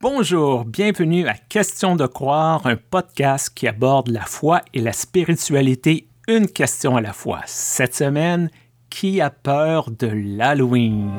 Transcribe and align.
Bonjour, 0.00 0.64
bienvenue 0.64 1.26
à 1.26 1.34
Question 1.34 1.96
de 1.96 2.06
croire, 2.06 2.68
un 2.68 2.76
podcast 2.76 3.50
qui 3.52 3.66
aborde 3.66 4.10
la 4.10 4.20
foi 4.20 4.60
et 4.72 4.80
la 4.80 4.92
spiritualité 4.92 6.06
une 6.28 6.46
question 6.46 6.96
à 6.96 7.00
la 7.00 7.12
fois. 7.12 7.40
Cette 7.46 7.96
semaine, 7.96 8.48
qui 8.90 9.20
a 9.20 9.30
peur 9.30 9.90
de 9.90 10.06
l'Halloween? 10.06 11.10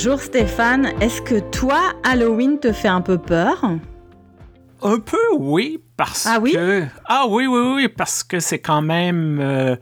Bonjour 0.00 0.20
Stéphane, 0.20 0.92
est-ce 1.00 1.20
que 1.20 1.40
toi, 1.50 1.92
Halloween 2.04 2.60
te 2.60 2.70
fait 2.70 2.86
un 2.86 3.00
peu 3.00 3.18
peur? 3.18 3.64
Un 4.80 5.00
peu, 5.00 5.16
oui, 5.36 5.82
parce 5.96 6.24
ah 6.24 6.38
oui? 6.40 6.52
que... 6.52 6.84
Ah 7.06 7.24
oui, 7.28 7.48
oui, 7.48 7.60
oui, 7.74 7.88
parce 7.88 8.22
que 8.22 8.38
c'est 8.38 8.60
quand 8.60 8.80
même 8.80 9.40
euh, 9.40 9.74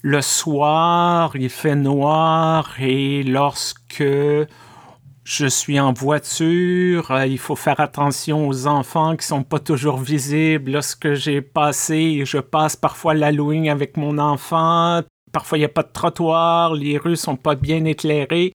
le 0.00 0.22
soir, 0.22 1.36
il 1.36 1.50
fait 1.50 1.76
noir 1.76 2.70
et 2.80 3.22
lorsque 3.22 4.02
je 5.24 5.46
suis 5.46 5.78
en 5.78 5.92
voiture, 5.92 7.10
euh, 7.10 7.26
il 7.26 7.38
faut 7.38 7.54
faire 7.54 7.80
attention 7.80 8.48
aux 8.48 8.66
enfants 8.66 9.14
qui 9.14 9.26
sont 9.26 9.42
pas 9.42 9.58
toujours 9.58 9.98
visibles. 9.98 10.72
Lorsque 10.72 11.12
j'ai 11.12 11.42
passé, 11.42 12.22
je 12.24 12.38
passe 12.38 12.76
parfois 12.76 13.12
l'Halloween 13.12 13.68
avec 13.68 13.98
mon 13.98 14.16
enfant. 14.16 15.02
Parfois, 15.32 15.58
il 15.58 15.60
n'y 15.60 15.66
a 15.66 15.68
pas 15.68 15.82
de 15.82 15.92
trottoir, 15.92 16.72
les 16.72 16.96
rues 16.96 17.16
sont 17.16 17.36
pas 17.36 17.56
bien 17.56 17.84
éclairées. 17.84 18.54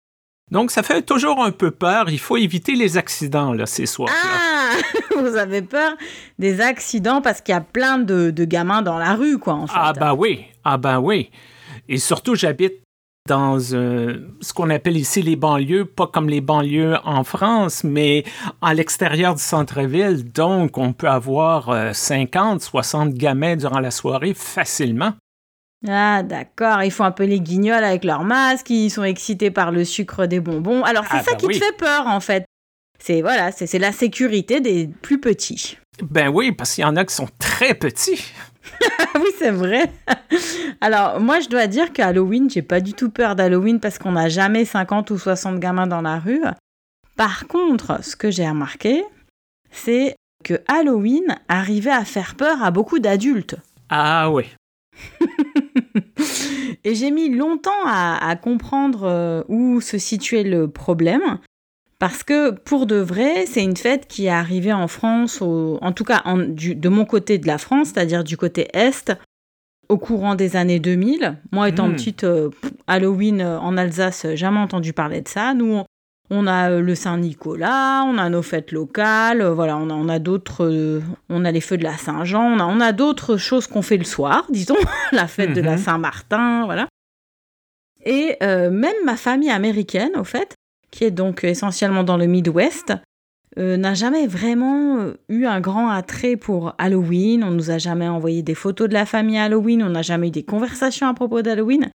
Donc, 0.52 0.71
ça 0.71 0.84
fait 0.84 1.02
toujours 1.02 1.44
un 1.44 1.52
peu 1.52 1.72
peur. 1.72 2.09
Il 2.09 2.19
faut 2.19 2.38
éviter 2.38 2.73
les 2.75 2.97
accidents, 2.97 3.53
là, 3.53 3.66
ces 3.66 3.86
soirs. 3.86 4.09
Ah 4.23 4.72
Vous 5.19 5.36
avez 5.36 5.61
peur 5.61 5.94
des 6.39 6.61
accidents 6.61 7.22
parce 7.22 7.42
qu'il 7.42 7.53
y 7.53 7.58
a 7.58 7.61
plein 7.61 7.97
de, 7.97 8.31
de, 8.31 8.45
gamins 8.45 8.81
dans 8.81 8.97
la 8.97 9.16
rue, 9.16 9.38
quoi, 9.38 9.53
en 9.53 9.67
fait. 9.67 9.73
Ah, 9.75 9.94
ben 9.94 10.14
oui. 10.14 10.45
Ah, 10.64 10.77
ben 10.77 11.00
oui. 11.00 11.30
Et 11.88 11.97
surtout, 11.97 12.36
j'habite 12.36 12.81
dans 13.27 13.59
euh, 13.73 14.27
ce 14.42 14.53
qu'on 14.53 14.70
appelle 14.72 14.97
ici 14.97 15.22
les 15.22 15.36
banlieues, 15.36 15.86
pas 15.86 16.08
comme 16.08 16.30
les 16.30 16.42
banlieues 16.42 16.95
en 17.03 17.23
France, 17.23 17.83
mais 17.83 18.23
à 18.61 18.73
l'extérieur 18.73 19.36
du 19.36 19.44
centre-ville. 19.44 20.31
Donc, 20.31 20.77
on 20.77 20.94
peut 20.94 21.09
avoir 21.09 21.70
euh, 21.70 21.94
50, 21.94 22.61
60 22.61 23.14
gamins 23.14 23.55
durant 23.55 23.80
la 23.80 23.92
soirée 23.92 24.33
facilement. 24.33 25.14
Ah, 25.88 26.23
d'accord. 26.23 26.83
Ils 26.83 26.91
font 26.91 27.05
un 27.05 27.11
peu 27.11 27.23
les 27.23 27.39
guignols 27.39 27.83
avec 27.83 28.03
leur 28.03 28.23
masque, 28.23 28.69
ils 28.69 28.89
sont 28.89 29.03
excités 29.03 29.49
par 29.52 29.72
le 29.72 29.86
sucre 29.86 30.25
des 30.25 30.39
bonbons. 30.39 30.83
Alors, 30.83 31.05
c'est 31.05 31.17
Ah, 31.17 31.23
ça 31.23 31.31
bah 31.31 31.38
qui 31.38 31.45
oui. 31.47 31.59
te 31.59 31.63
fait 31.63 31.77
peur, 31.77 32.08
en 32.08 32.19
fait. 32.19 32.45
C'est 33.02 33.21
voilà, 33.21 33.52
c'est 33.53 33.80
la 33.80 33.94
sécurité 33.94 34.59
des 34.59 34.88
plus 35.02 35.21
petits. 35.21 35.77
Ben 36.03 36.27
oui, 36.30 36.52
parce 36.52 36.75
qu'il 36.75 36.81
y 36.81 36.86
en 36.86 36.97
a 36.97 37.05
qui 37.05 37.16
sont 37.16 37.30
très 37.39 37.73
petits. 37.73 38.21
Oui, 39.16 39.30
c'est 39.39 39.49
vrai. 39.52 39.91
Alors, 40.80 41.19
moi, 41.19 41.39
je 41.39 41.49
dois 41.49 41.66
dire 41.66 41.91
qu'à 41.91 42.08
Halloween, 42.08 42.49
j'ai 42.49 42.61
pas 42.61 42.80
du 42.81 42.93
tout 42.93 43.09
peur 43.09 43.36
d'Halloween 43.36 43.80
parce 43.80 43.97
qu'on 43.97 44.11
n'a 44.11 44.30
jamais 44.30 44.64
50 44.64 45.09
ou 45.09 45.17
60 45.17 45.59
gamins 45.59 45.88
dans 45.88 46.02
la 46.02 46.19
rue. 46.19 46.43
Par 47.17 47.47
contre, 47.47 48.03
ce 48.03 48.16
que 48.16 48.30
j'ai 48.30 48.47
remarqué, 48.47 49.03
c'est 49.71 50.16
que 50.43 50.61
Halloween 50.67 51.36
arrivait 51.47 51.89
à 51.89 52.05
faire 52.05 52.36
peur 52.36 52.61
à 52.64 52.69
beaucoup 52.69 52.99
d'adultes. 52.99 53.55
Ah 53.89 54.30
oui. 54.30 54.45
Et 56.84 56.95
j'ai 56.95 57.12
mis 57.12 57.30
longtemps 57.30 57.72
à, 57.86 58.17
à 58.30 58.36
comprendre 58.36 59.03
euh, 59.03 59.44
où 59.50 59.81
se 59.81 59.98
situait 59.98 60.44
le 60.44 60.67
problème. 60.70 61.39
Parce 62.00 62.23
que 62.23 62.52
pour 62.52 62.86
de 62.86 62.95
vrai, 62.95 63.45
c'est 63.45 63.64
une 63.64 63.76
fête 63.76 64.08
qui 64.08 64.28
est 64.28 64.30
arrivée 64.30 64.72
en 64.72 64.88
France, 64.88 65.42
au- 65.42 65.77
en 65.82 65.92
tout 65.92 66.05
cas 66.05 66.21
en- 66.26 66.38
du- 66.38 66.76
de 66.76 66.88
mon 66.89 67.04
côté 67.05 67.38
de 67.38 67.48
la 67.48 67.58
France, 67.58 67.89
c'est-à-dire 67.93 68.23
du 68.23 68.38
côté 68.38 68.67
Est, 68.73 69.11
au 69.89 69.98
courant 69.98 70.36
des 70.36 70.55
années 70.55 70.80
2000. 70.80 71.38
Moi, 71.52 71.67
étant 71.67 71.88
Hmm. 71.89 71.95
petite, 71.95 72.23
euh, 72.23 72.49
Halloween 72.88 73.42
euh, 73.42 73.60
en 73.60 73.76
Alsace, 73.76 74.27
jamais 74.36 74.60
entendu 74.60 74.93
parler 74.93 75.20
de 75.22 75.27
ça. 75.27 75.54
Nous, 75.54 75.73
on, 75.73 75.86
on 76.32 76.45
a 76.48 76.70
euh, 76.72 76.82
le 76.82 76.95
Saint-Nicolas, 76.95 78.04
on 78.06 78.17
a 78.17 78.30
nos 78.30 78.42
fêtes 78.42 78.72
locales, 78.72 79.42
euh, 79.42 79.54
voilà, 79.54 79.78
on 79.78 79.90
a, 79.90 79.94
on 79.94 80.10
a 80.10 80.20
d'autres, 80.20 80.66
euh, 80.66 81.02
on 81.30 81.44
a 81.45 81.52
les 81.52 81.62
feux 81.62 81.78
de 81.78 81.84
la 81.84 81.98
Saint-Jean, 81.98 82.44
on 82.44 82.60
a, 82.60 82.66
on 82.66 82.80
a 82.80 82.92
d'autres 82.92 83.38
choses 83.38 83.67
qu'on 83.67 83.82
fait 83.82 83.98
le 83.98 84.04
soir, 84.06 84.45
disons, 84.50 84.76
la 85.12 85.28
fête 85.28 85.54
de 85.54 85.62
la 85.62 85.72
Mhm. 85.73 85.78
Saint-Martin, 85.80 86.66
voilà. 86.66 86.88
Et 88.06 88.38
euh, 88.44 88.70
même 88.70 88.95
ma 89.06 89.17
famille 89.17 89.50
américaine, 89.50 90.12
au 90.17 90.23
fait, 90.23 90.56
qui 90.92 91.04
est 91.04 91.12
donc 91.12 91.44
essentiellement 91.44 92.04
dans 92.04 92.17
le 92.17 92.26
Midwest, 92.28 92.94
euh, 93.58 93.78
n'a 93.78 93.94
jamais 93.94 94.26
vraiment 94.28 95.08
eu 95.28 95.46
un 95.46 95.60
grand 95.60 95.90
attrait 95.90 96.36
pour 96.38 96.73
Halloween. 96.78 97.44
On 97.44 97.52
nous 97.52 97.72
a 97.72 97.78
jamais 97.78 98.08
envoyé 98.08 98.42
des 98.42 98.56
photos 98.56 98.88
de 98.88 98.94
la 98.94 99.06
famille 99.06 99.38
Halloween, 99.38 99.84
on 99.84 99.90
n'a 99.90 100.02
jamais 100.04 100.28
eu 100.28 100.32
des 100.32 100.44
conversations 100.44 101.08
à 101.08 101.14
propos 101.14 101.42
d'Halloween. 101.42 101.90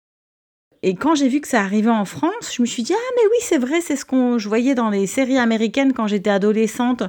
Et 0.85 0.95
quand 0.95 1.15
j'ai 1.15 1.29
vu 1.29 1.39
que 1.39 1.47
ça 1.47 1.61
arrivait 1.61 1.89
en 1.89 2.03
France, 2.03 2.53
je 2.53 2.61
me 2.61 2.67
suis 2.67 2.83
dit 2.83 2.93
ah 2.93 3.11
mais 3.15 3.21
oui 3.31 3.37
c'est 3.39 3.57
vrai, 3.57 3.79
c'est 3.79 3.95
ce 3.95 4.03
qu'on 4.03 4.37
je 4.37 4.49
voyais 4.49 4.75
dans 4.75 4.89
les 4.89 5.07
séries 5.07 5.37
américaines 5.37 5.93
quand 5.93 6.07
j'étais 6.07 6.29
adolescente. 6.29 7.03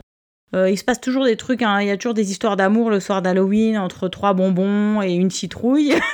Euh, 0.54 0.70
il 0.70 0.78
se 0.78 0.84
passe 0.84 1.00
toujours 1.00 1.24
des 1.24 1.36
trucs, 1.36 1.62
hein. 1.62 1.80
il 1.80 1.88
y 1.88 1.90
a 1.90 1.96
toujours 1.96 2.14
des 2.14 2.30
histoires 2.30 2.56
d'amour 2.56 2.88
le 2.88 3.00
soir 3.00 3.20
d'Halloween 3.20 3.76
entre 3.76 4.06
trois 4.06 4.32
bonbons 4.32 5.02
et 5.02 5.12
une 5.12 5.30
citrouille. 5.30 5.94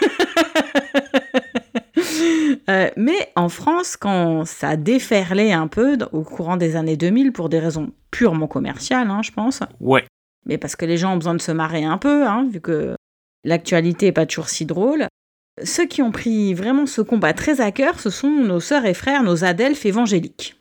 Euh, 2.69 2.89
mais 2.97 3.33
en 3.35 3.49
France, 3.49 3.97
quand 3.97 4.45
ça 4.45 4.77
déferlait 4.77 5.53
un 5.53 5.67
peu 5.67 5.99
au 6.13 6.23
courant 6.23 6.57
des 6.57 6.77
années 6.77 6.97
2000 6.97 7.33
pour 7.33 7.49
des 7.49 7.59
raisons 7.59 7.91
purement 8.13 8.47
commerciales, 8.47 9.11
hein, 9.11 9.23
je 9.25 9.33
pense, 9.33 9.61
Ouais. 9.81 10.05
mais 10.47 10.57
parce 10.57 10.77
que 10.77 10.85
les 10.85 10.97
gens 10.97 11.15
ont 11.15 11.17
besoin 11.17 11.35
de 11.35 11.41
se 11.41 11.51
marrer 11.51 11.85
un 11.85 11.99
peu, 11.99 12.25
hein, 12.27 12.47
vu 12.51 12.61
que 12.61 12.95
l'actualité 13.45 14.07
n'est 14.07 14.13
pas 14.13 14.27
toujours 14.27 14.49
si 14.49 14.67
drôle. 14.67 15.07
Ceux 15.65 15.87
qui 15.87 16.03
ont 16.03 16.11
pris 16.13 16.55
vraiment 16.55 16.87
ce 16.87 17.01
combat 17.01 17.33
très 17.33 17.61
à 17.61 17.71
cœur, 17.73 18.01
ce 18.01 18.11
sont 18.11 18.31
nos 18.31 18.61
sœurs 18.61 18.87
et 18.87 18.95
frères, 18.95 19.23
nos 19.23 19.45
adelphes 19.45 19.85
évangéliques. 19.87 20.57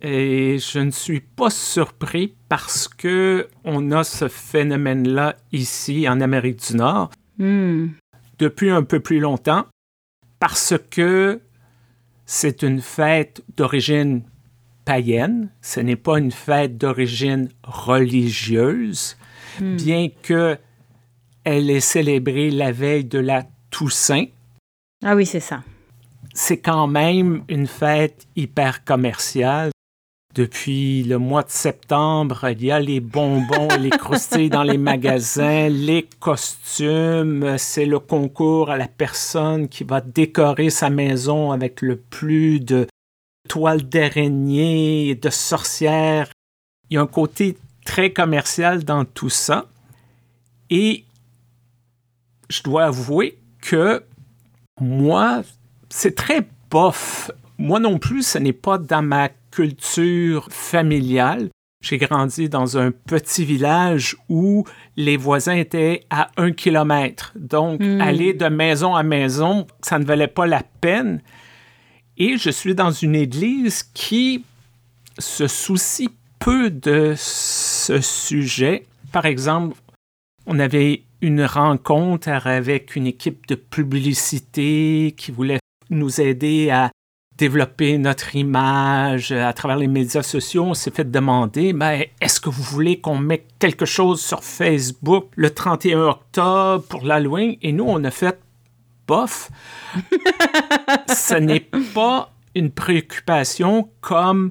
Et 0.00 0.58
je 0.58 0.78
ne 0.78 0.90
suis 0.92 1.20
pas 1.20 1.50
surpris 1.50 2.34
parce 2.48 2.86
que 2.86 3.48
on 3.64 3.90
a 3.90 4.04
ce 4.04 4.28
phénomène-là 4.28 5.36
ici 5.52 6.08
en 6.08 6.20
Amérique 6.20 6.60
du 6.70 6.76
Nord 6.76 7.10
Hmm. 7.40 7.90
depuis 8.40 8.70
un 8.70 8.82
peu 8.82 8.98
plus 8.98 9.20
longtemps 9.20 9.66
parce 10.40 10.74
que 10.90 11.40
c'est 12.26 12.62
une 12.62 12.80
fête 12.80 13.42
d'origine 13.56 14.22
païenne, 14.84 15.50
ce 15.62 15.78
n'est 15.78 15.94
pas 15.96 16.18
une 16.18 16.32
fête 16.32 16.76
d'origine 16.78 17.48
religieuse, 17.62 19.16
Hmm. 19.60 19.76
bien 19.76 20.08
que 20.22 20.56
elle 21.44 21.70
est 21.70 21.80
célébrée 21.80 22.50
la 22.50 22.70
veille 22.72 23.04
de 23.04 23.18
la 23.18 23.44
Toussaint. 23.70 24.26
Ah 25.04 25.14
oui, 25.14 25.26
c'est 25.26 25.40
ça. 25.40 25.62
c'est 26.34 26.58
quand 26.58 26.86
même 26.86 27.44
une 27.48 27.66
fête 27.66 28.26
hyper 28.36 28.84
commerciale. 28.84 29.70
Depuis 30.34 31.02
le 31.02 31.18
mois 31.18 31.42
de 31.42 31.50
septembre, 31.50 32.48
il 32.50 32.64
y 32.64 32.70
a 32.70 32.78
les 32.78 33.00
bonbons 33.00 33.68
les 33.80 33.90
croustilles 33.90 34.50
dans 34.50 34.62
les 34.62 34.78
magasins, 34.78 35.68
les 35.68 36.06
costumes, 36.20 37.56
c'est 37.58 37.86
le 37.86 37.98
concours 37.98 38.70
à 38.70 38.76
la 38.76 38.86
personne 38.86 39.68
qui 39.68 39.84
va 39.84 40.00
décorer 40.00 40.70
sa 40.70 40.90
maison 40.90 41.50
avec 41.50 41.82
le 41.82 41.96
plus 41.96 42.60
de 42.60 42.86
toiles 43.48 43.88
d'araignée 43.88 45.08
et 45.08 45.14
de 45.14 45.30
sorcières. 45.30 46.30
Il 46.90 46.94
y 46.94 46.98
a 46.98 47.00
un 47.00 47.06
côté 47.06 47.56
très 47.84 48.12
commercial 48.12 48.84
dans 48.84 49.04
tout 49.04 49.30
ça. 49.30 49.66
Et 50.70 51.04
je 52.50 52.62
dois 52.62 52.84
avouer 52.84 53.37
que 53.68 54.02
moi, 54.80 55.42
c'est 55.90 56.14
très 56.14 56.46
bof. 56.70 57.30
Moi 57.58 57.80
non 57.80 57.98
plus, 57.98 58.22
ce 58.26 58.38
n'est 58.38 58.52
pas 58.52 58.78
dans 58.78 59.02
ma 59.02 59.28
culture 59.50 60.48
familiale. 60.50 61.48
J'ai 61.82 61.98
grandi 61.98 62.48
dans 62.48 62.76
un 62.78 62.90
petit 62.90 63.44
village 63.44 64.16
où 64.28 64.64
les 64.96 65.16
voisins 65.16 65.54
étaient 65.54 66.04
à 66.10 66.28
un 66.36 66.50
kilomètre. 66.52 67.32
Donc, 67.36 67.80
Hmm. 67.80 68.00
aller 68.00 68.34
de 68.34 68.46
maison 68.46 68.94
à 68.96 69.02
maison, 69.02 69.66
ça 69.82 69.98
ne 69.98 70.04
valait 70.04 70.26
pas 70.28 70.46
la 70.46 70.62
peine. 70.80 71.20
Et 72.16 72.36
je 72.36 72.50
suis 72.50 72.74
dans 72.74 72.90
une 72.90 73.14
église 73.14 73.84
qui 73.94 74.44
se 75.18 75.46
soucie 75.46 76.10
peu 76.40 76.70
de 76.70 77.14
ce 77.16 78.00
sujet. 78.00 78.86
Par 79.12 79.26
exemple, 79.26 79.76
on 80.46 80.58
avait 80.58 81.02
une 81.20 81.44
rencontre 81.44 82.28
avec 82.28 82.96
une 82.96 83.06
équipe 83.06 83.46
de 83.46 83.54
publicité 83.54 85.14
qui 85.16 85.32
voulait 85.32 85.58
nous 85.90 86.20
aider 86.20 86.70
à 86.70 86.90
développer 87.36 87.98
notre 87.98 88.34
image 88.34 89.32
à 89.32 89.52
travers 89.52 89.76
les 89.76 89.86
médias 89.86 90.22
sociaux. 90.22 90.64
On 90.64 90.74
s'est 90.74 90.90
fait 90.90 91.08
demander, 91.08 91.72
ben, 91.72 92.04
est-ce 92.20 92.40
que 92.40 92.50
vous 92.50 92.62
voulez 92.62 93.00
qu'on 93.00 93.18
mette 93.18 93.46
quelque 93.58 93.86
chose 93.86 94.20
sur 94.20 94.42
Facebook 94.42 95.28
le 95.36 95.50
31 95.50 96.00
octobre 96.00 96.84
pour 96.88 97.04
l'Halloween? 97.04 97.56
Et 97.62 97.72
nous, 97.72 97.84
on 97.86 98.02
a 98.04 98.10
fait, 98.10 98.38
bof, 99.06 99.50
ce 101.08 101.34
n'est 101.34 101.60
pas 101.94 102.32
une 102.54 102.70
préoccupation 102.70 103.88
comme 104.00 104.50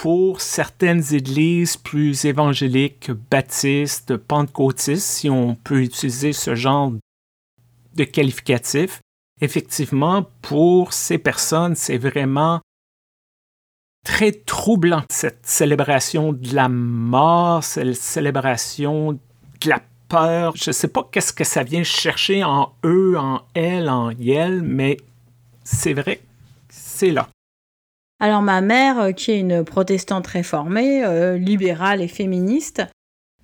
pour 0.00 0.40
certaines 0.40 1.12
églises 1.12 1.76
plus 1.76 2.24
évangéliques, 2.24 3.10
baptistes, 3.32 4.16
pentecôtistes, 4.16 5.02
si 5.02 5.28
on 5.28 5.56
peut 5.56 5.82
utiliser 5.82 6.32
ce 6.32 6.54
genre 6.54 6.92
de 7.96 8.04
qualificatif. 8.04 9.00
Effectivement, 9.40 10.24
pour 10.40 10.92
ces 10.92 11.18
personnes, 11.18 11.74
c'est 11.74 11.98
vraiment 11.98 12.60
très 14.04 14.30
troublant 14.30 15.02
cette 15.10 15.44
célébration 15.44 16.32
de 16.32 16.54
la 16.54 16.68
mort, 16.68 17.64
cette 17.64 17.96
célébration 17.96 19.14
de 19.14 19.68
la 19.68 19.82
peur. 20.08 20.54
Je 20.54 20.70
ne 20.70 20.74
sais 20.74 20.86
pas 20.86 21.08
qu'est-ce 21.10 21.32
que 21.32 21.42
ça 21.42 21.64
vient 21.64 21.82
chercher 21.82 22.44
en 22.44 22.72
eux, 22.84 23.18
en 23.18 23.42
elle, 23.52 23.88
en 23.88 24.10
elle, 24.10 24.62
mais 24.62 24.96
c'est 25.64 25.94
vrai, 25.94 26.20
c'est 26.68 27.10
là. 27.10 27.28
Alors 28.20 28.42
ma 28.42 28.60
mère, 28.60 28.98
euh, 28.98 29.12
qui 29.12 29.30
est 29.30 29.38
une 29.38 29.64
protestante 29.64 30.26
réformée, 30.26 31.04
euh, 31.04 31.36
libérale 31.38 32.02
et 32.02 32.08
féministe, 32.08 32.82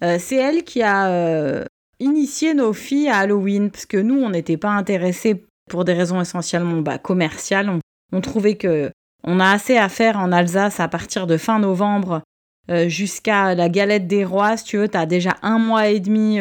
euh, 0.03 0.17
c'est 0.19 0.37
elle 0.37 0.65
qui 0.65 0.83
a 0.83 1.65
initié 2.01 2.55
nos 2.55 2.73
filles 2.73 3.09
à 3.09 3.19
Halloween, 3.19 3.71
parce 3.71 3.87
que 3.87 3.97
nous, 3.97 4.21
on 4.21 4.31
n'était 4.31 4.57
pas 4.57 4.71
intéressés 4.71 5.45
pour 5.71 5.85
des 5.85 5.95
raisons 5.95 6.21
essentiellement 6.21 6.81
bah, 6.81 6.99
commerciales. 6.99 7.71
On, 8.13 8.21
trouvait 8.21 8.57
que 8.57 8.91
on 9.23 9.41
a 9.41 9.51
assez 9.51 9.79
à 9.79 9.89
faire 9.89 10.19
en 10.19 10.33
Alsace 10.33 10.81
à 10.81 10.89
partir 10.89 11.27
de 11.27 11.37
fin 11.37 11.59
novembre 11.59 12.23
jusqu'à 12.87 13.55
la 13.55 13.69
galette 13.69 14.07
des 14.07 14.25
rois. 14.25 14.57
Si 14.57 14.65
tu 14.65 14.77
veux, 14.77 14.89
tu 14.89 14.99
as 14.99 15.07
déjà 15.07 15.37
un 15.43 15.59
mois 15.59 15.89
et 15.89 16.01
demi 16.01 16.41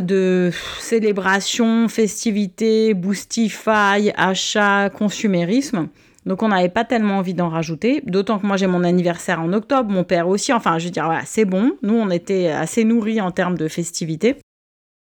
de 0.00 0.50
célébrations, 0.80 1.88
festivités, 1.88 2.92
boostify, 2.92 4.10
achats, 4.16 4.90
consumérisme. 4.90 5.88
Donc 6.26 6.42
on 6.42 6.48
n'avait 6.48 6.68
pas 6.68 6.84
tellement 6.84 7.18
envie 7.18 7.34
d'en 7.34 7.48
rajouter, 7.48 8.02
d'autant 8.04 8.40
que 8.40 8.46
moi 8.46 8.56
j'ai 8.56 8.66
mon 8.66 8.82
anniversaire 8.82 9.40
en 9.40 9.52
octobre, 9.52 9.90
mon 9.90 10.02
père 10.02 10.26
aussi, 10.28 10.52
enfin 10.52 10.78
je 10.78 10.86
veux 10.86 10.90
dire, 10.90 11.04
voilà, 11.04 11.24
c'est 11.24 11.44
bon, 11.44 11.76
nous 11.82 11.94
on 11.94 12.10
était 12.10 12.48
assez 12.48 12.84
nourris 12.84 13.20
en 13.20 13.30
termes 13.30 13.56
de 13.56 13.68
festivités. 13.68 14.36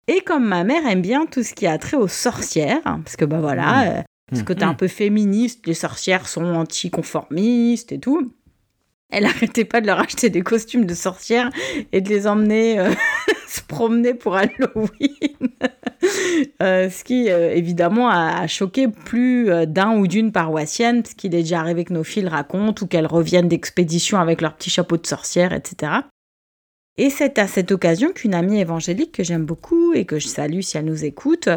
Et 0.07 0.21
comme 0.21 0.45
ma 0.45 0.63
mère 0.63 0.85
aime 0.87 1.03
bien 1.03 1.27
tout 1.27 1.43
ce 1.43 1.53
qui 1.53 1.67
a 1.67 1.77
trait 1.77 1.95
aux 1.97 2.07
sorcières, 2.07 2.81
hein, 2.85 3.01
parce 3.03 3.15
que 3.15 3.25
bah 3.25 3.39
voilà, 3.39 3.63
mmh. 3.63 3.87
euh, 3.87 4.01
parce 4.31 4.43
que 4.43 4.53
t'es 4.53 4.63
un 4.63 4.73
mmh. 4.73 4.77
peu 4.77 4.87
féministe, 4.87 5.67
les 5.67 5.75
sorcières 5.75 6.27
sont 6.27 6.55
anticonformistes 6.55 7.91
et 7.91 7.99
tout, 7.99 8.33
elle 9.11 9.25
arrêtait 9.25 9.65
pas 9.65 9.81
de 9.81 9.87
leur 9.87 9.99
acheter 9.99 10.29
des 10.29 10.41
costumes 10.41 10.85
de 10.85 10.93
sorcières 10.93 11.49
et 11.91 12.01
de 12.01 12.09
les 12.09 12.27
emmener 12.27 12.79
euh, 12.79 12.91
se 13.47 13.61
promener 13.61 14.13
pour 14.13 14.35
Halloween. 14.35 14.89
Euh, 16.63 16.89
ce 16.89 17.03
qui, 17.03 17.29
euh, 17.29 17.53
évidemment, 17.53 18.09
a, 18.09 18.47
choqué 18.47 18.87
plus 18.87 19.49
d'un 19.67 19.97
ou 19.97 20.07
d'une 20.07 20.31
paroissienne, 20.31 21.03
parce 21.03 21.13
qu'il 21.13 21.35
est 21.35 21.43
déjà 21.43 21.59
arrivé 21.59 21.85
que 21.85 21.93
nos 21.93 22.03
filles 22.03 22.27
racontent 22.27 22.83
ou 22.83 22.87
qu'elles 22.87 23.05
reviennent 23.05 23.47
d'expédition 23.47 24.19
avec 24.19 24.41
leur 24.41 24.55
petit 24.55 24.71
chapeau 24.71 24.97
de 24.97 25.05
sorcière, 25.05 25.53
etc. 25.53 25.93
Et 26.97 27.11
c'est 27.11 27.37
à 27.37 27.47
cette 27.47 27.71
occasion 27.71 28.11
qu'une 28.13 28.33
amie 28.33 28.59
évangélique 28.59 29.11
que 29.11 29.23
j'aime 29.23 29.45
beaucoup 29.45 29.93
et 29.93 30.05
que 30.05 30.17
je 30.17 30.27
salue 30.27 30.61
si 30.61 30.77
elle 30.77 30.85
nous 30.85 31.05
écoute, 31.05 31.49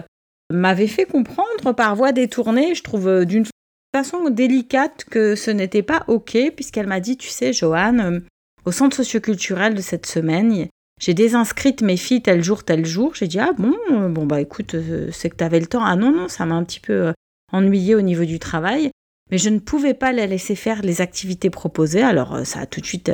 m'avait 0.52 0.88
fait 0.88 1.06
comprendre 1.06 1.72
par 1.72 1.96
voie 1.96 2.12
détournée, 2.12 2.74
je 2.74 2.82
trouve 2.82 3.24
d'une 3.24 3.46
façon 3.94 4.28
délicate 4.28 5.04
que 5.08 5.36
ce 5.36 5.52
n'était 5.52 5.84
pas 5.84 6.02
OK, 6.08 6.36
puisqu'elle 6.56 6.88
m'a 6.88 6.98
dit, 6.98 7.16
tu 7.16 7.28
sais, 7.28 7.52
Joanne, 7.52 8.00
euh, 8.00 8.20
au 8.64 8.72
centre 8.72 8.96
socioculturel 8.96 9.74
de 9.74 9.80
cette 9.80 10.06
semaine, 10.06 10.66
j'ai 11.00 11.14
désinscrite 11.14 11.80
mes 11.80 11.96
filles 11.96 12.20
tel 12.20 12.42
jour, 12.42 12.64
tel 12.64 12.84
jour. 12.84 13.14
J'ai 13.14 13.28
dit, 13.28 13.38
ah 13.38 13.52
bon, 13.56 13.72
euh, 13.92 14.08
bon 14.08 14.26
bah 14.26 14.40
écoute, 14.40 14.74
euh, 14.74 15.10
c'est 15.12 15.30
que 15.30 15.36
tu 15.36 15.44
avais 15.44 15.60
le 15.60 15.66
temps. 15.66 15.84
Ah 15.84 15.94
non, 15.94 16.10
non, 16.10 16.26
ça 16.26 16.44
m'a 16.44 16.56
un 16.56 16.64
petit 16.64 16.80
peu 16.80 17.12
ennuyé 17.52 17.94
au 17.94 18.00
niveau 18.00 18.24
du 18.24 18.40
travail. 18.40 18.90
Mais 19.30 19.38
je 19.38 19.48
ne 19.48 19.60
pouvais 19.60 19.94
pas 19.94 20.10
les 20.10 20.26
laisser 20.26 20.56
faire 20.56 20.82
les 20.82 21.00
activités 21.00 21.50
proposées. 21.50 22.02
Alors 22.02 22.44
ça 22.44 22.60
a 22.60 22.66
tout 22.66 22.80
de 22.80 22.86
suite 22.86 23.12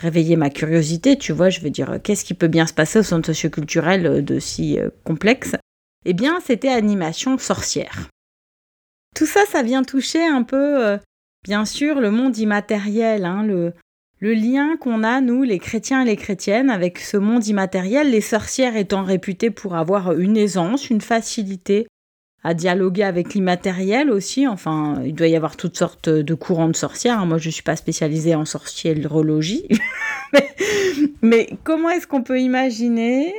réveillé 0.00 0.36
ma 0.36 0.50
curiosité. 0.50 1.18
Tu 1.18 1.32
vois, 1.32 1.50
je 1.50 1.60
veux 1.60 1.70
dire, 1.70 1.98
qu'est-ce 2.02 2.24
qui 2.24 2.34
peut 2.34 2.48
bien 2.48 2.66
se 2.66 2.72
passer 2.72 3.00
au 3.00 3.02
centre 3.02 3.26
socioculturel 3.26 4.24
de 4.24 4.38
si 4.38 4.78
complexe? 5.04 5.56
Eh 6.04 6.14
bien, 6.14 6.38
c'était 6.44 6.68
animation 6.68 7.38
sorcière. 7.38 8.08
Tout 9.14 9.26
ça, 9.26 9.40
ça 9.50 9.62
vient 9.62 9.82
toucher 9.82 10.24
un 10.24 10.42
peu, 10.42 10.84
euh, 10.84 10.98
bien 11.44 11.64
sûr, 11.64 12.00
le 12.00 12.10
monde 12.10 12.36
immatériel, 12.38 13.24
hein, 13.24 13.42
le, 13.42 13.72
le 14.20 14.34
lien 14.34 14.76
qu'on 14.76 15.02
a, 15.02 15.20
nous, 15.20 15.42
les 15.42 15.58
chrétiens 15.58 16.02
et 16.02 16.06
les 16.06 16.16
chrétiennes, 16.16 16.70
avec 16.70 16.98
ce 16.98 17.16
monde 17.16 17.46
immatériel, 17.46 18.10
les 18.10 18.20
sorcières 18.20 18.76
étant 18.76 19.02
réputées 19.02 19.50
pour 19.50 19.74
avoir 19.74 20.12
une 20.12 20.36
aisance, 20.36 20.90
une 20.90 21.00
facilité 21.00 21.86
à 22.44 22.54
dialoguer 22.54 23.04
avec 23.04 23.34
l'immatériel 23.34 24.10
aussi. 24.10 24.46
Enfin, 24.46 25.02
il 25.04 25.14
doit 25.14 25.28
y 25.28 25.36
avoir 25.36 25.56
toutes 25.56 25.76
sortes 25.76 26.08
de 26.08 26.34
courants 26.34 26.68
de 26.68 26.76
sorcières. 26.76 27.20
Hein. 27.20 27.26
Moi, 27.26 27.38
je 27.38 27.48
ne 27.48 27.52
suis 27.52 27.62
pas 27.62 27.76
spécialisée 27.76 28.34
en 28.34 28.44
sorcièrologie. 28.44 29.66
mais, 30.32 30.48
mais 31.22 31.48
comment 31.64 31.90
est-ce 31.90 32.06
qu'on 32.06 32.22
peut 32.22 32.40
imaginer 32.40 33.32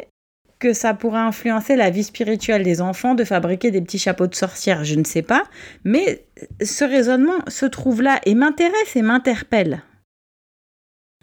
que 0.63 0.71
ça 0.71 0.93
pourrait 0.93 1.19
influencer 1.19 1.75
la 1.75 1.89
vie 1.89 2.05
spirituelle 2.05 2.63
des 2.63 2.79
enfants 2.79 3.15
de 3.15 3.25
fabriquer 3.25 3.69
des 3.69 3.81
petits 3.81 3.99
chapeaux 3.99 4.27
de 4.27 4.33
sorcière 4.33 4.85
Je 4.85 4.95
ne 4.95 5.03
sais 5.03 5.21
pas. 5.21 5.43
Mais 5.83 6.23
ce 6.63 6.85
raisonnement 6.85 7.39
se 7.49 7.65
trouve 7.65 8.01
là 8.01 8.21
et 8.25 8.33
m'intéresse 8.33 8.95
et 8.95 9.01
m'interpelle. 9.01 9.83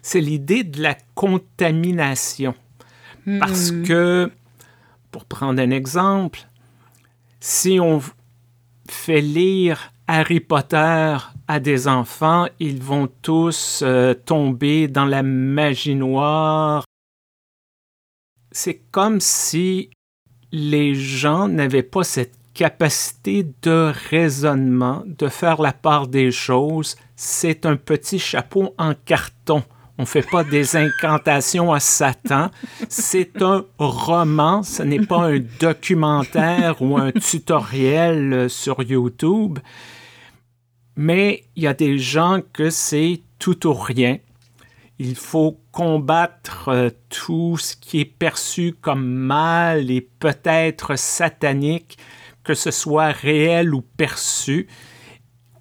C'est 0.03 0.21
l'idée 0.21 0.63
de 0.63 0.79
la 0.79 0.95
contamination. 1.15 2.53
Parce 3.39 3.71
hmm. 3.71 3.83
que, 3.83 4.31
pour 5.09 5.25
prendre 5.25 5.59
un 5.59 5.71
exemple, 5.71 6.41
si 7.39 7.79
on 7.79 7.99
fait 8.87 9.21
lire 9.21 9.91
Harry 10.07 10.39
Potter 10.39 11.17
à 11.47 11.59
des 11.59 11.87
enfants, 11.87 12.45
ils 12.59 12.81
vont 12.81 13.09
tous 13.23 13.81
euh, 13.81 14.13
tomber 14.13 14.87
dans 14.87 15.05
la 15.05 15.23
magie 15.23 15.95
noire, 15.95 16.83
c'est 18.51 18.81
comme 18.91 19.19
si 19.19 19.89
les 20.51 20.95
gens 20.95 21.47
n'avaient 21.47 21.83
pas 21.83 22.03
cette 22.03 22.35
capacité 22.53 23.47
de 23.61 23.93
raisonnement, 24.09 25.03
de 25.05 25.29
faire 25.29 25.61
la 25.61 25.71
part 25.71 26.07
des 26.07 26.31
choses. 26.31 26.97
C'est 27.15 27.65
un 27.65 27.77
petit 27.77 28.19
chapeau 28.19 28.75
en 28.77 28.93
carton. 28.93 29.63
On 29.97 30.03
ne 30.03 30.07
fait 30.07 30.29
pas 30.29 30.43
des 30.43 30.75
incantations 30.75 31.71
à 31.71 31.79
Satan. 31.79 32.49
C'est 32.89 33.41
un 33.41 33.65
roman, 33.77 34.63
ce 34.63 34.83
n'est 34.83 35.05
pas 35.05 35.27
un 35.27 35.39
documentaire 35.59 36.81
ou 36.81 36.97
un 36.97 37.11
tutoriel 37.11 38.49
sur 38.49 38.83
YouTube. 38.83 39.59
Mais 40.97 41.45
il 41.55 41.63
y 41.63 41.67
a 41.67 41.73
des 41.73 41.97
gens 41.97 42.41
que 42.51 42.69
c'est 42.69 43.21
tout 43.39 43.65
ou 43.65 43.73
rien 43.73 44.17
il 45.01 45.15
faut 45.15 45.57
combattre 45.71 46.69
euh, 46.69 46.89
tout 47.09 47.57
ce 47.57 47.75
qui 47.75 48.01
est 48.01 48.05
perçu 48.05 48.73
comme 48.79 49.05
mal 49.05 49.89
et 49.89 50.01
peut-être 50.01 50.97
satanique, 50.97 51.97
que 52.43 52.53
ce 52.53 52.71
soit 52.71 53.11
réel 53.11 53.73
ou 53.73 53.81
perçu, 53.81 54.67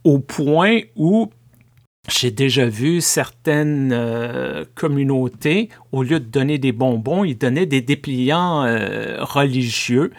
au 0.04 0.18
point 0.18 0.80
où 0.96 1.30
j'ai 2.08 2.30
déjà 2.30 2.66
vu 2.66 3.00
certaines 3.00 3.92
euh, 3.92 4.64
communautés, 4.74 5.68
au 5.92 6.02
lieu 6.02 6.18
de 6.18 6.24
donner 6.24 6.58
des 6.58 6.72
bonbons, 6.72 7.24
ils 7.24 7.38
donnaient 7.38 7.66
des 7.66 7.82
dépliants 7.82 8.64
euh, 8.64 9.22
religieux 9.22 10.10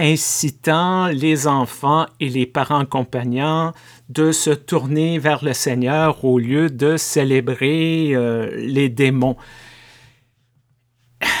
incitant 0.00 1.06
les 1.06 1.46
enfants 1.46 2.06
et 2.18 2.28
les 2.28 2.46
parents 2.46 2.80
accompagnants 2.80 3.72
de 4.08 4.32
se 4.32 4.50
tourner 4.50 5.18
vers 5.18 5.44
le 5.44 5.54
Seigneur 5.54 6.24
au 6.24 6.38
lieu 6.38 6.68
de 6.68 6.96
célébrer 6.96 8.10
euh, 8.14 8.50
les 8.56 8.88
démons. 8.88 9.36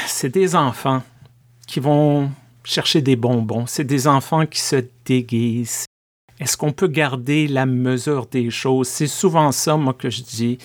C'est 0.06 0.30
des 0.30 0.54
enfants 0.54 1.02
qui 1.66 1.80
vont 1.80 2.30
chercher 2.62 3.02
des 3.02 3.16
bonbons, 3.16 3.66
c'est 3.66 3.84
des 3.84 4.06
enfants 4.06 4.46
qui 4.46 4.60
se 4.60 4.84
déguisent. 5.04 5.86
Est-ce 6.40 6.56
qu'on 6.56 6.72
peut 6.72 6.88
garder 6.88 7.46
la 7.46 7.66
mesure 7.66 8.26
des 8.26 8.50
choses? 8.50 8.88
C'est 8.88 9.06
souvent 9.06 9.52
ça, 9.52 9.76
moi, 9.76 9.94
que 9.94 10.10
je 10.10 10.22
dis. 10.22 10.58